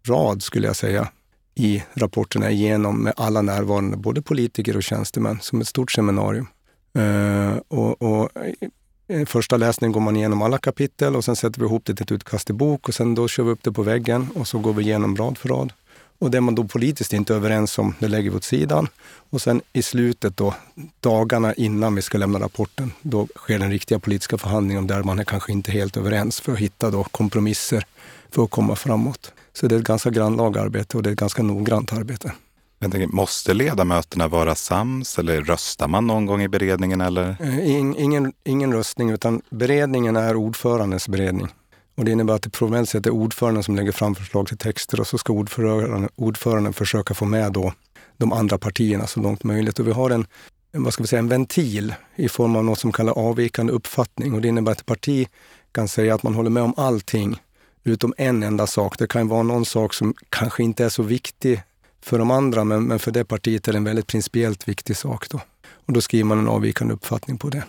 rad, 0.08 0.44
skulle 0.44 0.68
jag 0.68 0.76
säga, 0.76 1.08
i 1.56 1.84
rapporterna 1.94 2.52
igenom 2.52 3.04
med 3.04 3.14
alla 3.18 3.42
närvarande, 3.42 3.98
både 3.98 4.22
politiker 4.22 4.78
och 4.78 4.84
tjänstemän, 4.84 5.40
som 5.42 5.62
ett 5.62 5.68
stort 5.68 5.92
seminarium. 5.92 6.48
Uh, 6.98 7.58
och, 7.68 8.02
och 8.02 8.30
i 9.08 9.26
första 9.26 9.58
läsningen 9.58 9.92
går 9.92 10.02
man 10.02 10.16
igenom 10.16 10.42
alla 10.42 10.58
kapitel 10.58 11.16
och 11.16 11.26
sen 11.26 11.36
sätter 11.36 11.60
vi 11.60 11.66
ihop 11.66 11.86
det 11.86 11.96
till 11.96 12.04
ett 12.04 12.12
utkast 12.12 12.50
i 12.50 12.54
bok 12.54 12.88
och 12.88 12.96
sen 12.96 13.16
då 13.16 13.28
kör 13.28 13.44
vi 13.44 13.52
upp 13.52 13.64
det 13.64 13.72
på 13.72 13.84
väggen 13.84 14.28
och 14.36 14.48
så 14.48 14.60
går 14.60 14.74
vi 14.74 14.84
igenom 14.84 15.16
rad 15.16 15.38
för 15.38 15.50
rad. 15.50 15.74
Och 16.20 16.32
det 16.32 16.42
man 16.42 16.56
då 16.56 16.64
politiskt 16.64 17.14
inte 17.14 17.34
är 17.34 17.38
överens 17.38 17.80
om, 17.80 17.96
det 18.00 18.08
lägger 18.08 18.30
vi 18.30 18.38
åt 18.38 18.44
sidan. 18.44 18.88
Och 19.30 19.42
sen 19.42 19.62
i 19.74 19.82
slutet 19.82 20.38
då, 20.38 20.54
dagarna 21.00 21.54
innan 21.54 21.96
vi 21.96 22.02
ska 22.02 22.18
lämna 22.18 22.40
rapporten, 22.40 22.92
då 23.02 23.28
sker 23.36 23.60
den 23.60 23.72
riktiga 23.72 24.00
politiska 24.00 24.38
förhandlingen 24.38 24.88
där 24.88 25.04
man 25.04 25.20
är 25.20 25.24
kanske 25.24 25.52
inte 25.52 25.72
helt 25.72 25.98
överens 25.98 26.40
för 26.40 26.54
att 26.54 26.60
hitta 26.60 26.92
då 26.92 27.04
kompromisser 27.04 27.86
för 28.32 28.44
att 28.44 28.52
komma 28.52 28.76
framåt. 28.76 29.32
Så 29.54 29.68
det 29.68 29.76
är 29.76 29.80
ett 29.80 29.86
ganska 29.86 30.10
grannlaga 30.10 30.62
arbete 30.62 30.98
och 30.98 31.04
det 31.04 31.10
är 31.10 31.14
ett 31.14 31.20
ganska 31.20 31.44
noggrant 31.44 31.94
arbete. 31.94 32.32
Jag 32.80 32.92
tänker, 32.92 33.08
måste 33.08 33.54
ledamöterna 33.54 34.28
vara 34.28 34.56
sams 34.56 35.20
eller 35.20 35.42
röstar 35.42 35.88
man 35.88 36.08
någon 36.08 36.26
gång 36.26 36.42
i 36.42 36.48
beredningen? 36.48 37.02
Eller? 37.02 37.38
Eh, 37.40 37.82
ingen, 37.82 38.34
ingen 38.44 38.74
röstning, 38.74 39.10
utan 39.10 39.42
beredningen 39.50 40.16
är 40.16 40.36
ordförandens 40.36 41.10
beredning. 41.10 41.48
Och 41.96 42.06
det 42.06 42.12
innebär 42.12 42.34
att 42.34 42.42
det 42.42 42.56
formellt 42.56 42.90
sett 42.90 43.06
är 43.06 43.10
ordföranden 43.10 43.64
som 43.64 43.76
lägger 43.76 43.92
fram 43.92 44.16
förslag 44.16 44.48
till 44.48 44.58
texter 44.58 45.00
och 45.00 45.08
så 45.08 45.18
ska 45.18 45.34
ordföranden, 45.34 46.10
ordföranden 46.16 46.74
försöka 46.74 47.14
få 47.14 47.26
med 47.26 47.52
då 47.52 47.74
de 48.18 48.34
andra 48.34 48.58
partierna 48.58 49.08
så 49.08 49.20
långt 49.20 49.44
möjligt. 49.44 49.80
Och 49.80 49.88
vi 49.88 49.92
har 49.92 50.10
en, 50.10 50.28
vad 50.72 50.94
ska 50.94 51.04
vi 51.04 51.08
säga, 51.08 51.20
en 51.20 51.30
ventil 51.30 51.94
i 52.16 52.30
form 52.30 52.56
av 52.56 52.64
något 52.66 52.80
som 52.80 52.92
kallas 52.92 53.18
avvikande 53.18 53.74
uppfattning. 53.74 54.34
Och 54.34 54.42
det 54.42 54.48
innebär 54.48 54.72
att 54.72 54.80
ett 54.80 54.86
parti 54.86 55.28
kan 55.72 55.88
säga 55.88 56.16
att 56.16 56.24
man 56.24 56.36
håller 56.36 56.50
med 56.50 56.64
om 56.64 56.74
allting 56.78 57.42
utom 57.84 58.14
en 58.18 58.44
enda 58.44 58.68
sak. 58.68 58.98
Det 58.98 59.08
kan 59.08 59.28
vara 59.28 59.44
någon 59.44 59.66
sak 59.66 59.94
som 59.94 60.14
kanske 60.30 60.64
inte 60.64 60.86
är 60.86 60.90
så 60.90 61.04
viktig 61.04 61.62
för 62.02 62.20
de 62.20 62.32
andra, 62.32 62.64
men, 62.64 62.84
men 62.84 63.00
för 63.00 63.12
det 63.12 63.26
partiet 63.26 63.68
är 63.68 63.72
det 63.72 63.78
en 63.78 63.84
väldigt 63.84 64.08
principiellt 64.08 64.68
viktig 64.68 64.98
sak. 64.98 65.30
Då. 65.30 65.40
Och 65.86 65.94
då 65.94 66.02
skriver 66.02 66.26
man 66.26 66.40
en 66.40 66.48
avvikande 66.48 66.94
uppfattning 66.94 67.38
på 67.38 67.50
det 67.50 67.64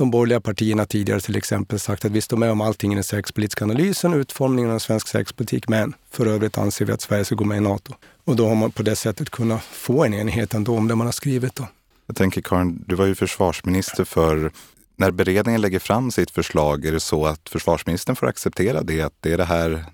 de 0.00 0.10
borgerliga 0.10 0.40
partierna 0.40 0.86
tidigare 0.86 1.20
till 1.20 1.36
exempel 1.36 1.78
sagt 1.78 2.04
att 2.04 2.12
vi 2.12 2.20
står 2.20 2.36
med 2.36 2.50
om 2.50 2.60
allting 2.60 2.92
i 2.92 2.94
den 2.94 3.04
säkerhetspolitiska 3.04 3.64
analysen 3.64 4.12
och 4.12 4.18
utformningen 4.18 4.70
av 4.70 4.78
svensk 4.78 5.08
säkerhetspolitik, 5.08 5.68
men 5.68 5.94
för 6.10 6.26
övrigt 6.26 6.58
anser 6.58 6.84
vi 6.84 6.92
att 6.92 7.00
Sverige 7.00 7.24
ska 7.24 7.34
gå 7.34 7.44
med 7.44 7.56
i 7.56 7.60
Nato. 7.60 7.94
Och 8.24 8.36
då 8.36 8.48
har 8.48 8.54
man 8.54 8.70
på 8.70 8.82
det 8.82 8.96
sättet 8.96 9.30
kunnat 9.30 9.62
få 9.62 10.04
en 10.04 10.14
enighet 10.14 10.54
ändå 10.54 10.76
om 10.76 10.88
det 10.88 10.94
man 10.94 11.06
har 11.06 11.12
skrivit. 11.12 11.54
Då. 11.54 11.66
Jag 12.06 12.16
tänker 12.16 12.42
Karin, 12.42 12.84
du 12.86 12.94
var 12.94 13.06
ju 13.06 13.14
försvarsminister 13.14 14.04
för 14.04 14.52
när 14.96 15.10
beredningen 15.10 15.60
lägger 15.60 15.78
fram 15.78 16.10
sitt 16.10 16.30
förslag, 16.30 16.84
är 16.84 16.92
det 16.92 17.00
så 17.00 17.26
att 17.26 17.48
försvarsministern 17.48 18.16
får 18.16 18.26
acceptera 18.26 18.82
det? 18.82 19.00
Att 19.00 19.14
det 19.20 19.32
är 19.32 19.38
det 19.38 19.44
här 19.44 19.84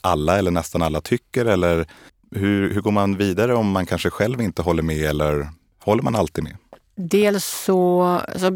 alla 0.00 0.38
eller 0.38 0.50
nästan 0.50 0.82
alla 0.82 1.00
tycker? 1.00 1.44
Eller 1.44 1.86
hur, 2.30 2.74
hur 2.74 2.80
går 2.80 2.92
man 2.92 3.16
vidare 3.16 3.54
om 3.54 3.70
man 3.70 3.86
kanske 3.86 4.10
själv 4.10 4.40
inte 4.40 4.62
håller 4.62 4.82
med 4.82 5.02
eller 5.02 5.48
håller 5.80 6.02
man 6.02 6.14
alltid 6.14 6.44
med? 6.44 6.56
Dels 6.96 7.44
så, 7.44 8.02
alltså, 8.02 8.50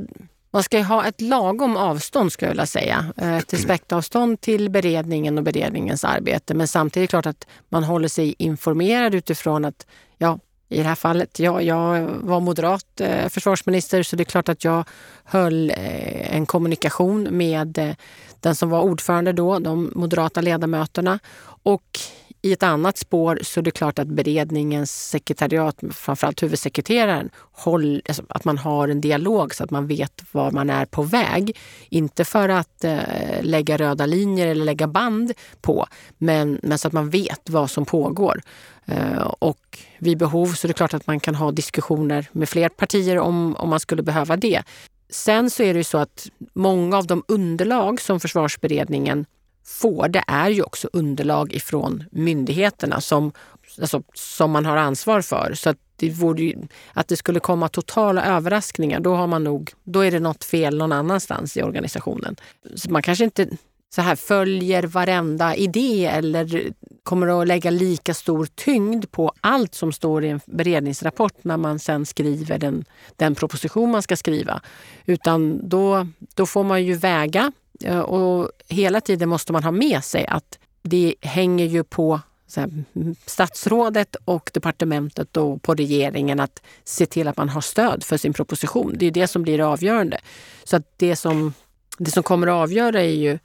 man 0.58 0.62
ska 0.62 0.82
ha 0.82 1.06
ett 1.06 1.20
lagom 1.20 1.76
avstånd 1.76 2.32
skulle 2.32 2.46
jag 2.46 2.52
vilja 2.52 2.66
säga. 2.66 3.12
Eh, 3.16 3.36
ett 3.36 3.52
respektavstånd 3.52 4.40
till 4.40 4.70
beredningen 4.70 5.38
och 5.38 5.44
beredningens 5.44 6.04
arbete. 6.04 6.54
Men 6.54 6.68
samtidigt 6.68 6.96
är 6.96 7.00
det 7.00 7.22
klart 7.22 7.26
att 7.26 7.46
man 7.68 7.84
håller 7.84 8.08
sig 8.08 8.34
informerad 8.38 9.14
utifrån 9.14 9.64
att, 9.64 9.86
ja, 10.16 10.38
i 10.68 10.76
det 10.76 10.82
här 10.82 10.94
fallet, 10.94 11.38
ja, 11.38 11.62
jag 11.62 12.00
var 12.20 12.40
moderat 12.40 13.00
eh, 13.00 13.28
försvarsminister 13.28 14.02
så 14.02 14.16
det 14.16 14.22
är 14.22 14.24
klart 14.24 14.48
att 14.48 14.64
jag 14.64 14.84
höll 15.24 15.70
eh, 15.70 16.36
en 16.36 16.46
kommunikation 16.46 17.28
med 17.30 17.78
eh, 17.78 17.94
den 18.40 18.54
som 18.54 18.70
var 18.70 18.80
ordförande 18.80 19.32
då, 19.32 19.58
de 19.58 19.92
moderata 19.94 20.40
ledamöterna. 20.40 21.18
Och 21.62 21.98
i 22.42 22.52
ett 22.52 22.62
annat 22.62 22.98
spår 22.98 23.38
så 23.42 23.60
är 23.60 23.64
det 23.64 23.70
klart 23.70 23.98
att 23.98 24.08
beredningens 24.08 25.08
sekretariat, 25.08 25.76
framförallt 25.90 26.42
huvudsekreteraren, 26.42 27.30
håll, 27.52 28.02
alltså 28.08 28.22
att 28.28 28.44
man 28.44 28.58
har 28.58 28.88
en 28.88 29.00
dialog 29.00 29.54
så 29.54 29.64
att 29.64 29.70
man 29.70 29.86
vet 29.86 30.22
var 30.32 30.50
man 30.50 30.70
är 30.70 30.84
på 30.86 31.02
väg. 31.02 31.56
Inte 31.88 32.24
för 32.24 32.48
att 32.48 32.84
eh, 32.84 32.98
lägga 33.42 33.76
röda 33.76 34.06
linjer 34.06 34.46
eller 34.46 34.64
lägga 34.64 34.86
band 34.86 35.32
på, 35.60 35.86
men, 36.18 36.60
men 36.62 36.78
så 36.78 36.88
att 36.88 36.94
man 36.94 37.10
vet 37.10 37.50
vad 37.50 37.70
som 37.70 37.84
pågår. 37.84 38.40
Eh, 38.86 39.32
och 39.38 39.78
vid 39.98 40.18
behov 40.18 40.46
så 40.46 40.66
är 40.66 40.68
det 40.68 40.74
klart 40.74 40.94
att 40.94 41.06
man 41.06 41.20
kan 41.20 41.34
ha 41.34 41.52
diskussioner 41.52 42.26
med 42.32 42.48
fler 42.48 42.68
partier 42.68 43.18
om, 43.18 43.56
om 43.56 43.68
man 43.68 43.80
skulle 43.80 44.02
behöva 44.02 44.36
det. 44.36 44.62
Sen 45.10 45.50
så 45.50 45.62
är 45.62 45.74
det 45.74 45.78
ju 45.78 45.84
så 45.84 45.98
att 45.98 46.26
många 46.52 46.98
av 46.98 47.06
de 47.06 47.22
underlag 47.28 48.00
som 48.00 48.20
försvarsberedningen 48.20 49.26
får, 49.68 50.08
det 50.08 50.24
är 50.26 50.50
ju 50.50 50.62
också 50.62 50.88
underlag 50.92 51.52
ifrån 51.52 52.04
myndigheterna 52.10 53.00
som 53.00 53.32
alltså, 53.80 54.02
som 54.14 54.50
man 54.50 54.66
har 54.66 54.76
ansvar 54.76 55.20
för. 55.20 55.54
Så 55.54 55.70
att 55.70 55.76
det, 55.96 56.10
vore, 56.10 56.54
att 56.92 57.08
det 57.08 57.16
skulle 57.16 57.40
komma 57.40 57.68
totala 57.68 58.24
överraskningar, 58.24 59.00
då, 59.00 59.14
har 59.14 59.26
man 59.26 59.44
nog, 59.44 59.72
då 59.84 60.00
är 60.00 60.10
det 60.10 60.20
något 60.20 60.44
fel 60.44 60.78
någon 60.78 60.92
annanstans 60.92 61.56
i 61.56 61.62
organisationen. 61.62 62.36
Så 62.74 62.90
man 62.90 63.02
kanske 63.02 63.24
inte 63.24 63.48
så 63.90 64.02
här 64.02 64.16
följer 64.16 64.82
varenda 64.82 65.56
idé 65.56 66.06
eller 66.06 66.72
kommer 67.02 67.40
att 67.42 67.48
lägga 67.48 67.70
lika 67.70 68.14
stor 68.14 68.48
tyngd 68.54 69.10
på 69.10 69.32
allt 69.40 69.74
som 69.74 69.92
står 69.92 70.24
i 70.24 70.28
en 70.28 70.40
beredningsrapport 70.46 71.44
när 71.44 71.56
man 71.56 71.78
sen 71.78 72.06
skriver 72.06 72.58
den, 72.58 72.84
den 73.16 73.34
proposition 73.34 73.90
man 73.90 74.02
ska 74.02 74.16
skriva. 74.16 74.60
Utan 75.06 75.68
då, 75.68 76.06
då 76.34 76.46
får 76.46 76.64
man 76.64 76.84
ju 76.84 76.94
väga 76.94 77.52
eh, 77.84 78.00
och 78.00 78.50
hela 78.68 79.00
tiden 79.00 79.28
måste 79.28 79.52
man 79.52 79.64
ha 79.64 79.70
med 79.70 80.04
sig 80.04 80.26
att 80.26 80.58
det 80.82 81.14
hänger 81.20 81.66
ju 81.66 81.84
på 81.84 82.20
här, 82.56 82.84
statsrådet 83.26 84.16
och 84.24 84.50
departementet 84.54 85.36
och 85.36 85.62
på 85.62 85.74
regeringen 85.74 86.40
att 86.40 86.62
se 86.84 87.06
till 87.06 87.28
att 87.28 87.36
man 87.36 87.48
har 87.48 87.60
stöd 87.60 88.04
för 88.04 88.16
sin 88.16 88.32
proposition. 88.32 88.94
Det 88.98 89.06
är 89.06 89.10
det 89.10 89.26
som 89.26 89.42
blir 89.42 89.72
avgörande. 89.72 90.18
Så 90.64 90.76
att 90.76 90.92
det 90.96 91.16
som, 91.16 91.52
det 91.98 92.10
som 92.10 92.22
kommer 92.22 92.46
att 92.46 92.62
avgöra 92.62 93.00
är 93.00 93.14
ju 93.14 93.38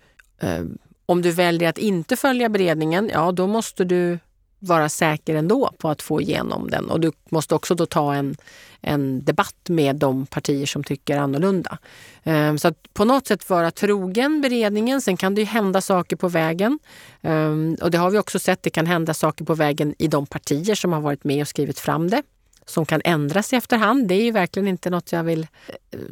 Eh, 0.44 0.64
om 1.06 1.22
du 1.22 1.32
väljer 1.32 1.70
att 1.70 1.78
inte 1.78 2.16
följa 2.16 2.50
beredningen, 2.50 3.10
ja 3.14 3.32
då 3.32 3.48
måste 3.48 3.84
du 3.84 4.20
vara 4.60 4.90
säker 4.90 5.36
ändå 5.36 5.72
på 5.78 5.90
att 5.90 6.02
få 6.02 6.22
igenom 6.22 6.70
den. 6.70 6.90
Och 6.90 7.00
du 7.00 7.12
måste 7.30 7.56
också 7.56 7.76
då 7.76 7.86
ta 7.86 8.14
en, 8.14 8.36
en 8.82 9.26
debatt 9.26 9.70
med 9.70 9.96
de 9.96 10.26
partier 10.26 10.66
som 10.66 10.84
tycker 10.84 11.18
annorlunda. 11.18 11.78
Eh, 12.24 12.56
så 12.56 12.68
att 12.68 12.94
på 12.94 13.06
något 13.06 13.28
sätt 13.28 13.50
vara 13.50 13.72
trogen 13.72 14.42
beredningen. 14.42 15.02
Sen 15.02 15.18
kan 15.18 15.36
det 15.36 15.42
ju 15.42 15.48
hända 15.48 15.82
saker 15.82 16.16
på 16.16 16.28
vägen. 16.28 16.80
Eh, 17.22 17.52
och 17.82 17.92
det 17.92 17.98
har 17.98 18.10
vi 18.10 18.18
också 18.18 18.40
sett, 18.40 18.64
det 18.64 18.70
kan 18.70 18.86
hända 18.86 19.14
saker 19.14 19.46
på 19.46 19.56
vägen 19.56 19.96
i 19.98 20.08
de 20.08 20.26
partier 20.26 20.76
som 20.76 20.94
har 20.94 21.02
varit 21.02 21.24
med 21.24 21.42
och 21.42 21.48
skrivit 21.48 21.80
fram 21.80 22.10
det 22.10 22.24
som 22.66 22.86
kan 22.86 23.02
ändras 23.06 23.54
i 23.54 23.56
efterhand. 23.56 24.08
Det 24.08 24.16
är 24.16 24.24
ju 24.24 24.32
verkligen 24.32 24.68
inte 24.68 24.90
något 24.90 25.12
jag 25.12 25.24
vill... 25.24 25.48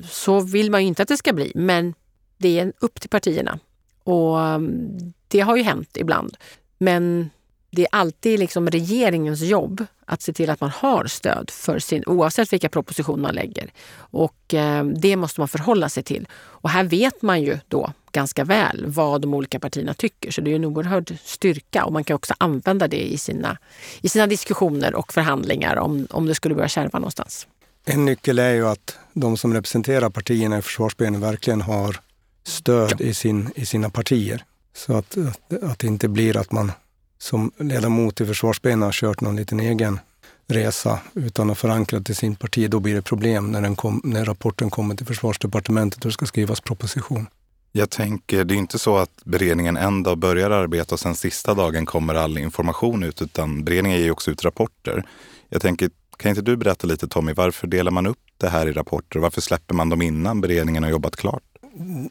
Så 0.09 0.39
vill 0.39 0.71
man 0.71 0.81
ju 0.81 0.87
inte 0.87 1.01
att 1.01 1.07
det 1.07 1.17
ska 1.17 1.33
bli, 1.33 1.51
men 1.55 1.93
det 2.37 2.59
är 2.59 2.73
upp 2.79 3.01
till 3.01 3.09
partierna. 3.09 3.59
Och 4.03 4.41
mm, 4.41 5.13
det 5.27 5.39
har 5.39 5.55
ju 5.55 5.63
hänt 5.63 5.97
ibland. 5.97 6.37
Men 6.77 7.29
det 7.71 7.81
är 7.81 7.87
alltid 7.91 8.39
liksom 8.39 8.69
regeringens 8.69 9.41
jobb 9.41 9.85
att 10.05 10.21
se 10.21 10.33
till 10.33 10.49
att 10.49 10.61
man 10.61 10.69
har 10.69 11.05
stöd 11.05 11.49
för 11.49 11.79
sin, 11.79 12.03
oavsett 12.05 12.53
vilka 12.53 12.69
propositioner 12.69 13.21
man 13.21 13.35
lägger. 13.35 13.71
Och 13.95 14.53
eh, 14.53 14.85
det 14.85 15.15
måste 15.15 15.41
man 15.41 15.47
förhålla 15.47 15.89
sig 15.89 16.03
till. 16.03 16.27
Och 16.33 16.69
här 16.69 16.83
vet 16.83 17.21
man 17.21 17.41
ju 17.41 17.57
då 17.67 17.93
ganska 18.11 18.43
väl 18.43 18.85
vad 18.87 19.21
de 19.21 19.33
olika 19.33 19.59
partierna 19.59 19.93
tycker. 19.93 20.31
Så 20.31 20.41
det 20.41 20.51
är 20.51 20.55
en 20.55 20.65
oerhörd 20.65 21.17
styrka 21.23 21.85
och 21.85 21.93
man 21.93 22.03
kan 22.03 22.15
också 22.15 22.33
använda 22.37 22.87
det 22.87 23.13
i 23.13 23.17
sina, 23.17 23.57
i 24.01 24.09
sina 24.09 24.27
diskussioner 24.27 24.95
och 24.95 25.13
förhandlingar 25.13 25.75
om, 25.75 26.07
om 26.09 26.25
det 26.25 26.35
skulle 26.35 26.55
börja 26.55 26.67
kärva 26.67 26.99
någonstans. 26.99 27.47
En 27.85 28.05
nyckel 28.05 28.39
är 28.39 28.53
ju 28.53 28.67
att 28.67 28.97
de 29.13 29.37
som 29.37 29.53
representerar 29.53 30.09
partierna 30.09 30.57
i 30.57 30.61
försvarsberedningen 30.61 31.29
verkligen 31.29 31.61
har 31.61 31.99
stöd 32.43 32.95
ja. 32.99 33.05
i, 33.05 33.13
sin, 33.13 33.51
i 33.55 33.65
sina 33.65 33.89
partier. 33.89 34.43
Så 34.73 34.97
att, 34.97 35.17
att, 35.17 35.63
att 35.63 35.79
det 35.79 35.87
inte 35.87 36.07
blir 36.07 36.37
att 36.37 36.51
man 36.51 36.71
som 37.19 37.51
ledamot 37.57 38.21
i 38.21 38.25
försvarsberedningen 38.25 38.85
har 38.85 38.91
kört 38.91 39.21
någon 39.21 39.35
liten 39.35 39.59
egen 39.59 39.99
resa 40.47 40.99
utan 41.13 41.49
att 41.49 41.57
förankra 41.57 42.01
i 42.09 42.13
sin 42.13 42.35
parti, 42.35 42.69
då 42.69 42.79
blir 42.79 42.95
det 42.95 43.01
problem 43.01 43.51
när, 43.51 43.61
den 43.61 43.75
kom, 43.75 44.01
när 44.03 44.25
rapporten 44.25 44.69
kommer 44.69 44.95
till 44.95 45.05
försvarsdepartementet 45.05 46.05
och 46.05 46.09
det 46.09 46.13
ska 46.13 46.25
skrivas 46.25 46.61
proposition. 46.61 47.27
Jag 47.71 47.89
tänker, 47.89 48.43
det 48.43 48.53
är 48.53 48.57
inte 48.57 48.79
så 48.79 48.97
att 48.97 49.11
beredningen 49.23 49.77
en 49.77 50.03
dag 50.03 50.17
börjar 50.17 50.51
arbeta 50.51 50.95
och 50.95 50.99
sen 50.99 51.15
sista 51.15 51.53
dagen 51.53 51.85
kommer 51.85 52.15
all 52.15 52.37
information 52.37 53.03
ut, 53.03 53.21
utan 53.21 53.63
beredningen 53.63 53.97
ger 53.97 54.05
ju 54.05 54.11
också 54.11 54.31
ut 54.31 54.43
rapporter. 54.43 55.03
Jag 55.49 55.61
tänker, 55.61 55.89
kan 56.17 56.29
inte 56.29 56.41
du 56.41 56.57
berätta 56.57 56.87
lite 56.87 57.07
Tommy, 57.07 57.33
varför 57.33 57.67
delar 57.67 57.91
man 57.91 58.07
upp 58.07 58.17
det 58.37 58.49
här 58.49 58.67
i 58.67 58.71
rapporter 58.71 59.17
och 59.17 59.23
varför 59.23 59.41
släpper 59.41 59.75
man 59.75 59.89
dem 59.89 60.01
innan 60.01 60.41
beredningen 60.41 60.83
har 60.83 60.89
jobbat 60.89 61.15
klart? 61.15 61.43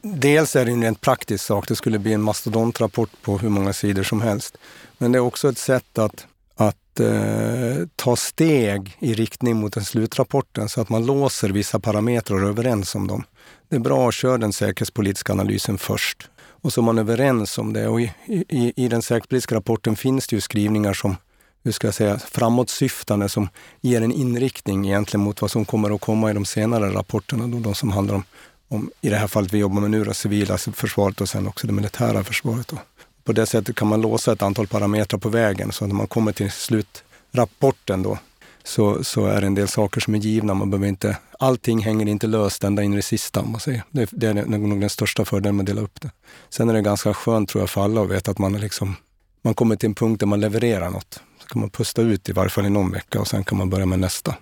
Dels 0.03 0.55
är 0.55 0.65
det 0.65 0.71
en 0.71 0.83
rent 0.83 1.01
praktisk 1.01 1.45
sak, 1.45 1.67
det 1.67 1.75
skulle 1.75 1.99
bli 1.99 2.13
en 2.13 2.21
mastodontrapport 2.21 3.09
på 3.21 3.37
hur 3.37 3.49
många 3.49 3.73
sidor 3.73 4.03
som 4.03 4.21
helst. 4.21 4.57
Men 4.97 5.11
det 5.11 5.17
är 5.17 5.21
också 5.21 5.49
ett 5.49 5.57
sätt 5.57 5.97
att, 5.97 6.27
att 6.55 6.99
eh, 6.99 7.87
ta 7.95 8.15
steg 8.15 8.97
i 8.99 9.13
riktning 9.13 9.55
mot 9.55 9.73
den 9.73 9.85
slutrapporten 9.85 10.69
så 10.69 10.81
att 10.81 10.89
man 10.89 11.05
låser 11.05 11.49
vissa 11.49 11.79
parametrar 11.79 12.37
och 12.37 12.43
är 12.43 12.47
överens 12.47 12.95
om 12.95 13.07
dem. 13.07 13.23
Det 13.69 13.75
är 13.75 13.79
bra 13.79 14.07
att 14.07 14.13
köra 14.13 14.37
den 14.37 14.53
säkerhetspolitiska 14.53 15.33
analysen 15.33 15.77
först 15.77 16.29
och 16.61 16.73
så 16.73 16.81
är 16.81 16.85
man 16.85 16.97
överens 16.97 17.57
om 17.57 17.73
det. 17.73 17.87
Och 17.87 18.01
i, 18.01 18.11
i, 18.27 18.73
i 18.75 18.87
den 18.87 19.01
säkerhetspolitiska 19.01 19.55
rapporten 19.55 19.95
finns 19.95 20.27
det 20.27 20.35
ju 20.35 20.41
skrivningar 20.41 20.93
som 20.93 21.15
hur 21.63 21.71
ska 21.71 21.87
jag 21.87 21.93
säga, 21.93 22.19
framåtsyftande 22.19 23.29
som 23.29 23.49
ger 23.81 24.01
en 24.01 24.11
inriktning 24.11 24.87
egentligen 24.87 25.23
mot 25.23 25.41
vad 25.41 25.51
som 25.51 25.65
kommer 25.65 25.95
att 25.95 26.01
komma 26.01 26.31
i 26.31 26.33
de 26.33 26.45
senare 26.45 26.89
rapporterna, 26.93 27.47
då, 27.47 27.59
de 27.59 27.75
som 27.75 27.91
handlar 27.91 28.15
om, 28.15 28.23
om, 28.71 28.91
i 29.01 29.09
det 29.09 29.15
här 29.15 29.27
fallet 29.27 29.53
vi 29.53 29.57
jobbar 29.57 29.81
med 29.81 29.91
nu, 29.91 30.03
det 30.03 30.13
civila 30.13 30.57
försvaret 30.57 31.21
och 31.21 31.29
sen 31.29 31.47
också 31.47 31.67
det 31.67 31.73
militära 31.73 32.23
försvaret. 32.23 32.67
Då. 32.67 32.77
På 33.23 33.33
det 33.33 33.45
sättet 33.45 33.75
kan 33.75 33.87
man 33.87 34.01
låsa 34.01 34.31
ett 34.31 34.41
antal 34.41 34.67
parametrar 34.67 35.19
på 35.19 35.29
vägen 35.29 35.71
så 35.71 35.87
när 35.87 35.95
man 35.95 36.07
kommer 36.07 36.31
till 36.31 36.51
slutrapporten 36.51 38.03
då 38.03 38.17
så, 38.63 39.03
så 39.03 39.25
är 39.25 39.41
det 39.41 39.47
en 39.47 39.55
del 39.55 39.67
saker 39.67 40.01
som 40.01 40.15
är 40.15 40.19
givna. 40.19 40.53
Man 40.53 40.69
behöver 40.69 40.87
inte, 40.87 41.17
allting 41.39 41.79
hänger 41.79 42.07
inte 42.07 42.27
löst 42.27 42.63
ända 42.63 42.83
in 42.83 42.93
i 42.93 42.95
det 42.95 43.01
sista. 43.01 43.45
Man 43.45 43.59
säger. 43.59 43.83
Det, 43.89 44.09
det 44.11 44.27
är 44.27 44.33
nog 44.33 44.79
den 44.79 44.89
största 44.89 45.25
fördelen 45.25 45.55
med 45.55 45.63
att 45.63 45.67
dela 45.67 45.81
upp 45.81 46.01
det. 46.01 46.11
Sen 46.49 46.69
är 46.69 46.73
det 46.73 46.81
ganska 46.81 47.13
skönt 47.13 47.49
tror 47.49 47.61
jag 47.61 47.69
för 47.69 47.83
alla 47.83 48.01
att 48.01 48.09
veta 48.09 48.31
att 48.31 48.39
man, 48.39 48.53
liksom, 48.53 48.95
man 49.41 49.53
kommer 49.53 49.75
till 49.75 49.89
en 49.89 49.95
punkt 49.95 50.19
där 50.19 50.27
man 50.27 50.39
levererar 50.39 50.89
något. 50.89 51.19
Så 51.41 51.47
kan 51.47 51.59
man 51.59 51.69
pusta 51.69 52.01
ut 52.01 52.29
i 52.29 52.31
varje 52.31 52.49
fall 52.49 52.65
i 52.65 52.69
någon 52.69 52.91
vecka 52.91 53.19
och 53.19 53.27
sen 53.27 53.43
kan 53.43 53.57
man 53.57 53.69
börja 53.69 53.85
med 53.85 53.99
nästa. 53.99 54.35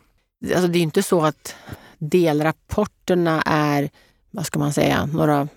Alltså 0.46 0.68
det 0.68 0.80
är 0.80 0.84
inte 0.84 1.04
så 1.04 1.22
att 1.22 1.56
delrapporterna 1.98 3.42
är 3.46 3.90
vad 4.32 4.46
ska 4.46 4.60
man 4.60 4.74
säga, 4.74 5.06
några 5.06 5.48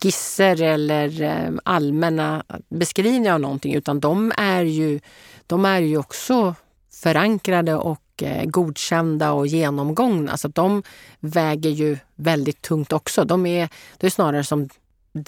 skisser 0.00 0.62
eller 0.62 1.22
eh, 1.22 1.52
allmänna 1.64 2.44
beskrivningar 2.68 3.34
av 3.34 3.40
någonting, 3.40 3.74
utan 3.74 4.00
de 4.00 4.32
är 4.36 4.62
ju, 4.62 5.00
de 5.46 5.64
är 5.64 5.80
ju 5.80 5.98
också 5.98 6.54
förankrade 6.92 7.74
och 7.74 8.22
eh, 8.22 8.44
godkända 8.44 9.32
och 9.32 9.46
genomgångna. 9.46 10.36
Så 10.36 10.48
de 10.48 10.82
väger 11.20 11.70
ju 11.70 11.98
väldigt 12.14 12.62
tungt 12.62 12.92
också. 12.92 13.24
De 13.24 13.46
är, 13.46 13.68
det 13.98 14.06
är 14.06 14.10
snarare 14.10 14.44
som 14.44 14.68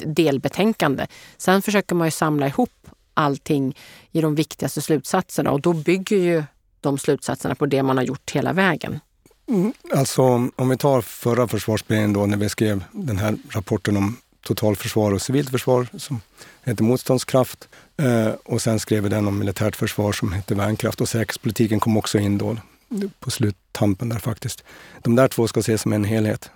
delbetänkande. 0.05 1.07
Sen 1.37 1.63
försöker 1.63 1.95
man 1.95 2.07
ju 2.07 2.11
samla 2.11 2.47
ihop 2.47 2.89
allting 3.15 3.77
i 4.13 4.21
de 4.21 4.35
viktigaste 4.35 4.81
slutsatserna 4.81 5.51
och 5.51 5.61
då 5.61 5.73
bygger 5.73 6.17
ju 6.17 6.45
de 6.81 6.99
slutsatserna 6.99 7.55
på 7.55 7.67
det 7.67 7.83
man 7.83 7.97
har 7.97 8.05
gjort 8.05 8.31
hela 8.31 8.53
vägen. 8.53 9.01
Mm. 9.53 9.73
Alltså 9.95 10.23
om 10.57 10.69
vi 10.69 10.77
tar 10.77 11.01
förra 11.01 11.49
försvarsberedningen 11.49 12.13
då 12.13 12.27
när 12.27 12.37
vi 12.37 12.49
skrev 12.49 12.85
den 12.93 13.19
här 13.19 13.37
rapporten 13.51 13.97
om 13.97 14.17
totalförsvar 14.45 15.13
och 15.13 15.23
civilt 15.23 15.51
försvar 15.51 15.87
som 15.99 16.21
heter 16.65 16.85
Motståndskraft. 16.85 17.69
Eh, 17.97 18.29
och 18.45 18.63
sen 18.63 18.81
skrev 18.81 19.03
vi 19.03 19.09
den 19.09 19.29
om 19.29 19.39
militärt 19.39 19.77
försvar 19.77 20.13
som 20.13 20.33
heter 20.33 20.55
Värnkraft 20.55 21.01
och 21.01 21.09
säkerhetspolitiken 21.09 21.81
kom 21.81 21.97
också 21.97 22.19
in 22.19 22.39
då 22.39 22.57
på 23.21 23.31
sluttampen 23.31 24.09
där 24.09 24.19
faktiskt. 24.19 24.65
De 25.03 25.17
där 25.17 25.29
två 25.29 25.49
ska 25.49 25.61
ses 25.61 25.83
som 25.83 25.93
en 25.93 26.05
helhet. 26.05 26.51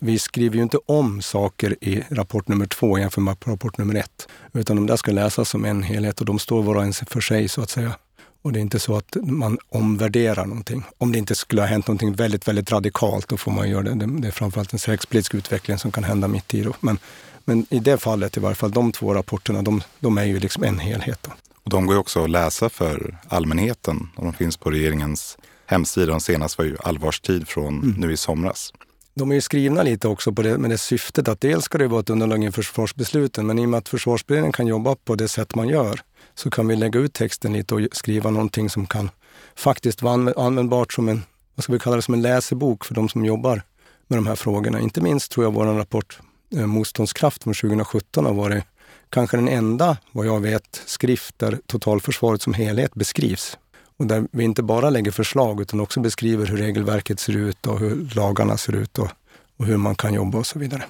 Vi 0.00 0.18
skriver 0.18 0.56
ju 0.56 0.62
inte 0.62 0.78
om 0.86 1.22
saker 1.22 1.76
i 1.80 2.04
rapport 2.10 2.48
nummer 2.48 2.66
två 2.66 2.98
jämfört 2.98 3.24
med 3.24 3.36
rapport 3.44 3.78
nummer 3.78 3.94
ett, 3.94 4.28
utan 4.52 4.76
de 4.76 4.86
där 4.86 4.96
ska 4.96 5.12
läsas 5.12 5.48
som 5.48 5.64
en 5.64 5.82
helhet 5.82 6.20
och 6.20 6.26
de 6.26 6.38
står 6.38 6.62
var 6.62 6.74
och 6.74 6.82
en 6.82 6.92
för 6.92 7.20
sig 7.20 7.48
så 7.48 7.62
att 7.62 7.70
säga. 7.70 7.94
Och 8.42 8.52
det 8.52 8.58
är 8.58 8.60
inte 8.60 8.78
så 8.78 8.96
att 8.96 9.16
man 9.22 9.58
omvärderar 9.68 10.46
någonting. 10.46 10.84
Om 10.98 11.12
det 11.12 11.18
inte 11.18 11.34
skulle 11.34 11.62
ha 11.62 11.66
hänt 11.66 11.86
någonting 11.86 12.12
väldigt, 12.12 12.48
väldigt 12.48 12.72
radikalt, 12.72 13.28
då 13.28 13.36
får 13.36 13.52
man 13.52 13.70
göra 13.70 13.82
det. 13.82 14.20
Det 14.20 14.28
är 14.28 14.32
framförallt 14.32 14.72
en 14.72 14.78
säkerhetspolitisk 14.78 15.34
utveckling 15.34 15.78
som 15.78 15.92
kan 15.92 16.04
hända 16.04 16.28
mitt 16.28 16.54
i. 16.54 16.62
Då. 16.62 16.74
Men, 16.80 16.98
men 17.44 17.66
i 17.70 17.78
det 17.78 17.98
fallet 17.98 18.36
i 18.36 18.40
varje 18.40 18.54
fall, 18.54 18.70
de 18.70 18.92
två 18.92 19.14
rapporterna, 19.14 19.62
de, 19.62 19.82
de 20.00 20.18
är 20.18 20.24
ju 20.24 20.40
liksom 20.40 20.64
en 20.64 20.78
helhet. 20.78 21.18
Då. 21.22 21.30
Och 21.64 21.70
de 21.70 21.86
går 21.86 21.94
ju 21.94 22.00
också 22.00 22.24
att 22.24 22.30
läsa 22.30 22.68
för 22.68 23.18
allmänheten 23.28 24.08
och 24.16 24.24
de 24.24 24.32
finns 24.32 24.56
på 24.56 24.70
regeringens 24.70 25.38
hemsida. 25.66 26.06
De 26.06 26.20
senaste 26.20 26.62
var 26.62 26.66
ju 26.66 26.76
Allvarstid 26.84 27.48
från 27.48 27.82
mm. 27.82 27.94
nu 27.98 28.12
i 28.12 28.16
somras. 28.16 28.72
De 29.14 29.30
är 29.30 29.34
ju 29.34 29.40
skrivna 29.40 29.82
lite 29.82 30.08
också 30.08 30.32
på 30.32 30.42
det, 30.42 30.58
med 30.58 30.70
det 30.70 30.78
syftet 30.78 31.28
att 31.28 31.40
dels 31.40 31.64
ska 31.64 31.78
det 31.78 31.88
vara 31.88 32.00
ett 32.00 32.10
underlag 32.10 32.44
inför 32.44 32.62
försvarsbesluten, 32.62 33.46
men 33.46 33.58
i 33.58 33.64
och 33.64 33.68
med 33.68 33.78
att 33.78 33.88
försvarsberedningen 33.88 34.52
kan 34.52 34.66
jobba 34.66 34.94
på 34.94 35.14
det 35.14 35.28
sätt 35.28 35.54
man 35.54 35.68
gör, 35.68 36.00
så 36.34 36.50
kan 36.50 36.68
vi 36.68 36.76
lägga 36.76 37.00
ut 37.00 37.12
texten 37.12 37.52
lite 37.52 37.74
och 37.74 37.80
skriva 37.92 38.30
någonting 38.30 38.70
som 38.70 38.86
kan 38.86 39.10
faktiskt 39.54 40.02
vara 40.02 40.32
användbart 40.36 40.92
som 40.92 41.08
en, 41.08 41.22
vad 41.54 41.64
ska 41.64 41.72
vi 41.72 41.78
kalla 41.78 41.96
det, 41.96 42.02
som 42.02 42.14
en 42.14 42.22
läsebok 42.22 42.84
för 42.84 42.94
de 42.94 43.08
som 43.08 43.24
jobbar 43.24 43.62
med 44.06 44.18
de 44.18 44.26
här 44.26 44.36
frågorna. 44.36 44.80
Inte 44.80 45.00
minst 45.00 45.32
tror 45.32 45.46
jag 45.46 45.52
vår 45.52 45.64
rapport 45.64 46.18
eh, 46.56 46.66
Motståndskraft 46.66 47.42
från 47.42 47.54
2017 47.54 48.24
har 48.24 48.34
varit 48.34 48.64
kanske 49.10 49.36
den 49.36 49.48
enda, 49.48 49.96
vad 50.12 50.26
jag 50.26 50.40
vet, 50.40 50.82
skrift 50.86 51.38
där 51.38 51.58
totalförsvaret 51.66 52.42
som 52.42 52.54
helhet 52.54 52.94
beskrivs. 52.94 53.58
Och 53.96 54.06
där 54.06 54.26
vi 54.32 54.44
inte 54.44 54.62
bara 54.62 54.90
lägger 54.90 55.10
förslag 55.10 55.60
utan 55.60 55.80
också 55.80 56.00
beskriver 56.00 56.46
hur 56.46 56.56
regelverket 56.56 57.20
ser 57.20 57.36
ut 57.36 57.66
och 57.66 57.78
hur 57.78 58.10
lagarna 58.14 58.56
ser 58.56 58.76
ut 58.76 58.98
och, 58.98 59.08
och 59.56 59.66
hur 59.66 59.76
man 59.76 59.94
kan 59.94 60.14
jobba 60.14 60.38
och 60.38 60.46
så 60.46 60.58
vidare. 60.58 60.82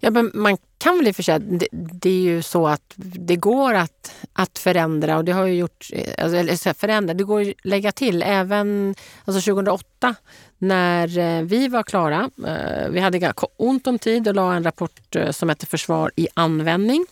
Ja, 0.00 0.10
men 0.10 0.30
man 0.34 0.56
kan 0.78 0.98
väl 0.98 1.08
i 1.08 1.10
och 1.10 1.16
för 1.16 1.22
sig, 1.22 1.38
det, 1.38 1.68
det, 1.72 2.10
är 2.10 2.20
ju 2.20 2.42
så 2.42 2.68
att 2.68 2.92
det 2.96 3.36
går 3.36 3.74
att, 3.74 4.12
att 4.32 4.58
förändra 4.58 5.16
och 5.16 5.24
det 5.24 5.32
har 5.32 5.46
ju 5.46 5.54
gjort, 5.54 5.90
eh, 5.92 6.24
alltså, 6.24 6.74
förändra, 6.74 7.14
det 7.14 7.24
går 7.24 7.40
att 7.40 7.54
lägga 7.62 7.92
till 7.92 8.22
även 8.22 8.94
alltså 9.24 9.50
2008 9.50 10.14
när 10.58 11.18
eh, 11.18 11.42
vi 11.42 11.68
var 11.68 11.82
klara. 11.82 12.30
Eh, 12.46 12.88
vi 12.90 13.00
hade 13.00 13.32
ont 13.56 13.86
om 13.86 13.98
tid 13.98 14.28
och 14.28 14.34
la 14.34 14.54
en 14.54 14.64
rapport 14.64 15.16
som 15.30 15.48
hette 15.48 15.66
Försvar 15.66 16.10
i 16.16 16.28
användning. 16.34 17.06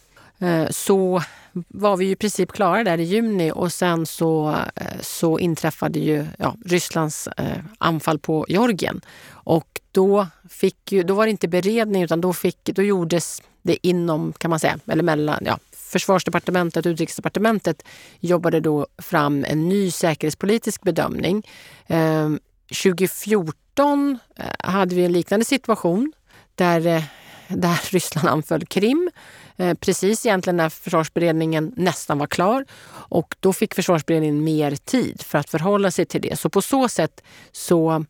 Så 0.71 1.23
var 1.69 1.97
vi 1.97 2.05
ju 2.05 2.11
i 2.11 2.17
princip 2.17 2.53
klara 2.53 2.85
där 2.85 2.99
i 2.99 3.03
juni 3.03 3.53
och 3.55 3.73
sen 3.73 4.07
så, 4.07 4.57
så 5.01 5.39
inträffade 5.39 5.99
ju 5.99 6.27
ja, 6.39 6.57
Rysslands 6.65 7.29
anfall 7.79 8.19
på 8.19 8.47
Georgien. 8.49 9.01
Och 9.47 9.81
då, 9.93 10.27
fick 10.49 10.93
ju, 10.93 11.03
då 11.03 11.15
var 11.15 11.27
det 11.27 11.31
inte 11.31 11.49
beredning 11.49 12.03
utan 12.03 12.21
då, 12.21 12.33
fick, 12.33 12.65
då 12.65 12.83
gjordes 12.83 13.43
det 13.63 13.87
inom, 13.87 14.33
kan 14.33 14.51
man 14.51 14.61
säga, 14.61 14.79
eller 14.87 15.03
mellan, 15.03 15.43
ja, 15.47 15.59
Försvarsdepartementet 15.73 16.87
och 16.87 16.91
Utrikesdepartementet 16.91 17.83
jobbade 18.21 18.61
då 18.61 18.87
fram 18.99 19.45
en 19.49 19.69
ny 19.69 19.91
säkerhetspolitisk 19.91 20.83
bedömning. 20.83 21.47
Ehm, 21.87 22.41
2014 22.83 24.19
eh, 24.37 24.45
hade 24.59 24.95
vi 24.95 25.05
en 25.05 25.13
liknande 25.13 25.45
situation 25.45 26.13
där, 26.55 26.87
eh, 26.87 27.03
där 27.49 27.91
Ryssland 27.93 28.29
anföll 28.29 28.67
Krim 28.67 29.11
eh, 29.57 29.75
precis 29.75 30.27
egentligen 30.27 30.57
när 30.57 30.69
försvarsberedningen 30.69 31.73
nästan 31.77 32.19
var 32.19 32.27
klar. 32.27 32.65
Och 32.91 33.37
då 33.41 33.53
fick 33.53 33.75
försvarsberedningen 33.75 34.45
mer 34.45 34.77
tid 34.77 35.23
för 35.23 35.39
att 35.39 35.51
förhålla 35.51 35.91
sig 35.91 36.07
till 36.07 36.21
det. 36.21 36.39
Så 36.39 36.49
på 36.49 36.63
så 36.63 36.89
sätt 36.89 37.23
så, 37.53 38.05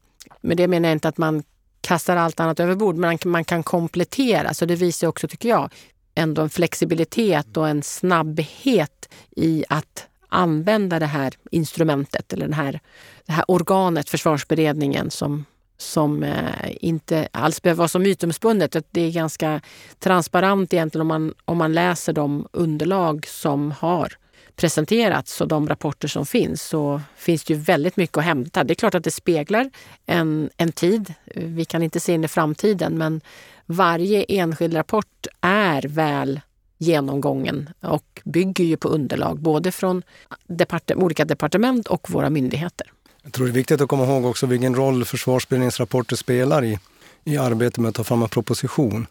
med 0.47 0.57
det 0.57 0.69
menar 0.69 0.89
jag 0.89 0.97
inte 0.97 1.09
att 1.09 1.19
man 1.19 1.43
kastar 1.81 2.17
allt 2.17 2.41
annat 2.41 2.61
över 2.61 2.75
bord, 2.75 2.97
men 2.97 3.19
man 3.25 3.45
kan 3.45 3.63
komplettera. 3.63 4.55
Så 4.55 4.67
det 4.67 4.77
visar 4.77 5.07
också, 5.09 5.29
tycker 5.29 5.49
jag, 5.49 5.73
ändå 6.15 6.43
en 6.43 6.51
flexibilitet 6.51 7.57
och 7.57 7.69
en 7.69 7.83
snabbhet 7.83 9.09
i 9.37 9.65
att 9.69 10.07
använda 10.29 10.99
det 10.99 11.07
här 11.07 11.35
instrumentet 11.51 12.33
eller 12.33 12.47
den 12.47 12.55
här, 12.55 12.81
det 13.27 13.33
här 13.33 13.45
organet, 13.49 14.11
försvarsberedningen, 14.11 15.11
som, 15.11 15.45
som 15.79 16.23
eh, 16.23 16.71
inte 16.81 17.29
alls 17.33 17.63
behöver 17.63 17.79
vara 17.79 17.89
så 17.89 17.99
mytomspunnet. 17.99 18.77
Det 18.91 19.01
är 19.01 19.11
ganska 19.11 19.61
transparent 19.99 20.73
egentligen 20.73 21.01
om 21.01 21.09
man, 21.09 21.35
om 21.45 21.59
man 21.59 21.73
läser 21.73 22.13
de 22.13 22.49
underlag 22.53 23.27
som 23.27 23.71
har 23.71 24.17
presenterats 24.57 25.41
och 25.41 25.49
de 25.49 25.69
rapporter 25.69 26.09
som 26.09 26.27
finns 26.27 26.63
så 26.63 27.01
finns 27.17 27.45
det 27.45 27.55
ju 27.55 27.61
väldigt 27.61 27.97
mycket 27.97 28.19
att 28.19 28.25
hämta. 28.25 28.65
Det 28.65 28.73
är 28.73 28.75
klart 28.75 28.95
att 28.95 29.05
det 29.05 29.11
speglar 29.11 29.71
en, 30.07 30.51
en 30.57 30.73
tid. 30.73 31.15
Vi 31.35 31.65
kan 31.65 31.83
inte 31.83 32.01
se 32.01 32.13
in 32.13 32.25
i 32.25 32.29
framtiden 32.29 32.99
men 32.99 33.21
varje 33.67 34.23
enskild 34.23 34.77
rapport 34.77 35.27
är 35.41 35.83
väl 35.83 36.41
genomgången 36.79 37.71
och 37.81 38.21
bygger 38.25 38.65
ju 38.65 38.77
på 38.77 38.89
underlag 38.89 39.39
både 39.39 39.73
från 39.73 40.03
depart 40.47 40.91
olika 40.91 41.25
departement 41.25 41.87
och 41.87 42.11
våra 42.11 42.31
myndigheter. 42.31 42.93
Jag 43.23 43.33
tror 43.33 43.47
det 43.47 43.53
är 43.53 43.55
viktigt 43.55 43.81
att 43.81 43.89
komma 43.89 44.05
ihåg 44.05 44.25
också 44.25 44.47
vilken 44.47 44.75
roll 44.75 45.05
försvarsberedningens 45.05 45.81
rapporter 45.81 46.17
spelar 46.17 46.65
i, 46.65 46.79
i 47.25 47.37
arbetet 47.37 47.79
med 47.79 47.89
att 47.89 47.95
ta 47.95 48.05
fram 48.05 48.23
en 48.23 48.29
proposition. 48.29 49.07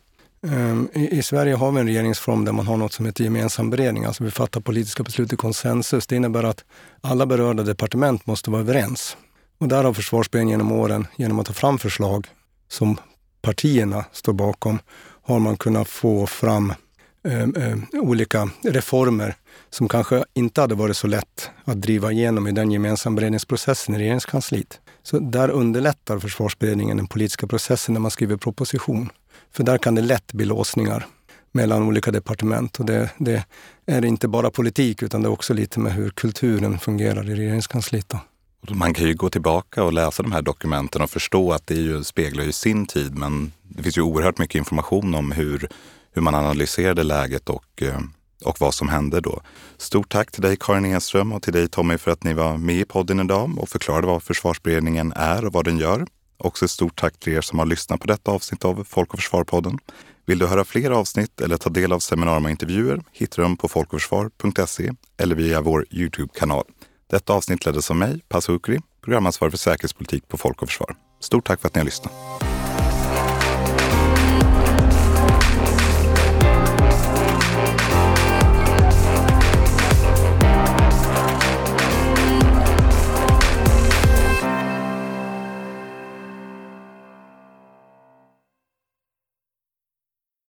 Ehm, 0.51 0.89
I, 0.93 1.17
I, 1.17 1.23
Sverige 1.23 1.55
har 1.55 1.71
vi 1.71 1.79
en 1.79 1.88
regeringsform 1.88 2.45
där 2.45 2.51
man 2.51 2.67
har 2.67 2.77
något 2.77 2.93
som 2.93 3.05
heter 3.05 3.23
gemensam 3.23 3.69
beredning, 3.69 4.05
alltså 4.05 4.23
vi 4.23 4.31
fattar 4.31 4.62
politiska 4.62 5.03
beslut 5.03 5.34
i 5.34 5.36
konsensus. 5.36 6.08
Det 6.08 6.15
innebär 6.15 6.43
att 6.43 6.63
alla 7.01 7.25
berörda 7.25 7.63
departement 7.63 8.27
måste 8.27 8.51
vara 8.51 8.62
överens. 8.62 9.17
Och 9.58 9.67
där 9.67 9.84
har 9.84 9.93
försvarsberedningen 9.93 10.60
genom 10.60 10.79
åren, 10.79 11.08
genom 11.15 11.39
att 11.39 11.45
ta 11.45 11.53
fram 11.53 11.79
förslag 11.79 12.27
som 12.67 12.97
partierna 13.41 14.05
står 14.12 14.34
bakom, 14.34 14.79
har 15.21 15.39
man 15.39 15.58
kunnat 15.58 15.88
få 15.88 16.27
fram 16.27 16.73
eh, 17.23 17.41
eh, 17.41 17.77
olika 17.93 18.49
reformer 18.63 19.36
som 19.69 19.88
kanske 19.88 20.25
inte 20.34 20.62
hade 20.62 20.75
varit 20.75 20.97
så 20.97 21.08
lätt 21.08 21.49
att 21.63 21.81
driva 21.81 22.12
igenom 22.12 22.47
i 22.47 22.51
den 22.51 22.71
gemensamma 22.71 23.15
beredningsprocessen 23.15 23.95
i 23.95 23.99
regeringskansliet. 23.99 24.79
Så 25.03 25.19
där 25.19 25.49
underlättar 25.49 26.19
försvarsberedningen 26.19 26.97
den 26.97 27.08
politiska 27.08 27.47
processen 27.47 27.93
när 27.93 28.01
man 28.01 28.12
skriver 28.12 28.38
proposition. 28.38 29.10
För 29.56 29.63
där 29.63 29.78
kan 29.78 29.96
det 29.96 30.02
lätt 30.02 30.34
bli 30.34 30.46
låsningar 30.46 31.06
mellan 31.52 31.84
olika 31.84 32.12
departement. 32.12 32.80
Och 32.80 32.86
det, 32.86 33.10
det 33.18 33.44
är 33.86 34.06
inte 34.06 34.28
bara 34.28 34.52
politik 34.52 35.04
utan 35.04 35.22
det 35.22 35.28
är 35.28 35.32
också 35.32 35.54
lite 35.54 35.80
med 35.80 35.94
hur 35.94 36.10
kulturen 36.10 36.80
fungerar 36.80 37.30
i 37.30 37.36
regeringskansliet. 37.36 38.10
Då. 38.10 38.20
Man 38.76 38.94
kan 38.94 39.08
ju 39.08 39.13
gå 39.13 39.30
tillbaka 39.30 39.84
och 39.84 39.94
läsa 39.94 40.24
de 40.24 40.32
här 40.32 40.41
dokumenten 40.41 41.02
och 41.02 41.10
förstå 41.10 41.52
att 41.52 41.68
det 41.68 41.76
ju 41.76 42.04
speglar 42.04 42.44
ju 42.44 42.52
sin 42.52 42.86
tid. 42.86 43.18
Men 43.18 43.52
det 43.63 43.84
finns 43.84 43.98
ju 43.98 44.02
oerhört 44.02 44.38
mycket 44.38 44.56
information 44.56 45.15
om 45.15 45.32
hur, 45.32 45.70
hur 46.13 46.22
man 46.22 46.36
analyserade 46.36 47.04
läget 47.04 47.50
och, 47.50 47.82
eh, 47.82 48.00
och 48.46 48.60
vad 48.60 48.74
som 48.74 48.89
hände 48.89 49.22
då. 49.22 49.41
Stort 49.78 50.10
tack 50.10 50.32
till 50.32 50.41
dig 50.41 50.58
Karin 50.60 50.86
Enström 50.86 51.34
och 51.34 51.41
till 51.41 51.54
dig 51.54 51.68
Tommy 51.68 51.98
för 51.98 52.12
att 52.12 52.24
ni 52.24 52.34
var 52.34 52.58
med 52.58 52.76
i 52.76 52.86
podden 52.86 53.20
idag 53.20 53.60
och 53.60 53.70
förklarade 53.70 54.08
vad 54.08 54.24
försvarsberedningen 54.24 55.13
är 55.15 55.46
och 55.46 55.54
vad 55.54 55.65
den 55.65 55.78
gör. 55.78 56.06
Också 56.38 56.65
ett 56.65 56.71
stort 56.71 56.95
tack 56.95 57.19
till 57.19 57.34
er 57.34 57.41
som 57.41 57.60
har 57.60 57.65
lyssnat 57.65 58.00
på 58.00 58.08
detta 58.08 58.32
avsnitt 58.32 58.65
av 58.65 58.84
Folk 58.84 59.13
och 59.13 59.19
Försvar-podden. 59.19 59.78
Vill 60.26 60.39
du 60.39 60.48
höra 60.48 60.63
fler 60.63 60.91
avsnitt 60.91 61.41
eller 61.41 61.58
ta 61.58 61.69
del 61.69 61.91
av 61.91 62.00
seminarier 62.00 62.43
och 62.43 62.50
intervjuer 62.50 63.02
hittar 63.12 63.36
du 63.38 63.43
dem 63.43 63.58
på 63.58 63.67
folkoförsvar.se 63.67 64.91
eller 65.17 65.36
via 65.36 65.62
vår 65.62 65.86
Youtube-kanal. 65.91 66.63
Detta 67.10 67.34
avsnitt 67.34 67.65
leddes 67.65 67.91
av 67.91 67.98
mig, 67.98 68.21
Paso 68.30 68.54
Ukri, 68.54 68.80
programansvarig 69.02 69.52
för 69.54 69.58
säkerhetspolitik 69.58 70.28
på 70.28 70.38
Folk 70.38 70.62
och 70.62 70.69
Försvar. 70.69 70.95
Stort 71.19 71.48
tack 71.48 71.62
för 71.62 71.67
att 71.67 71.76
ni 71.76 71.80
har 71.80 71.86
lyssnat. 71.86 72.13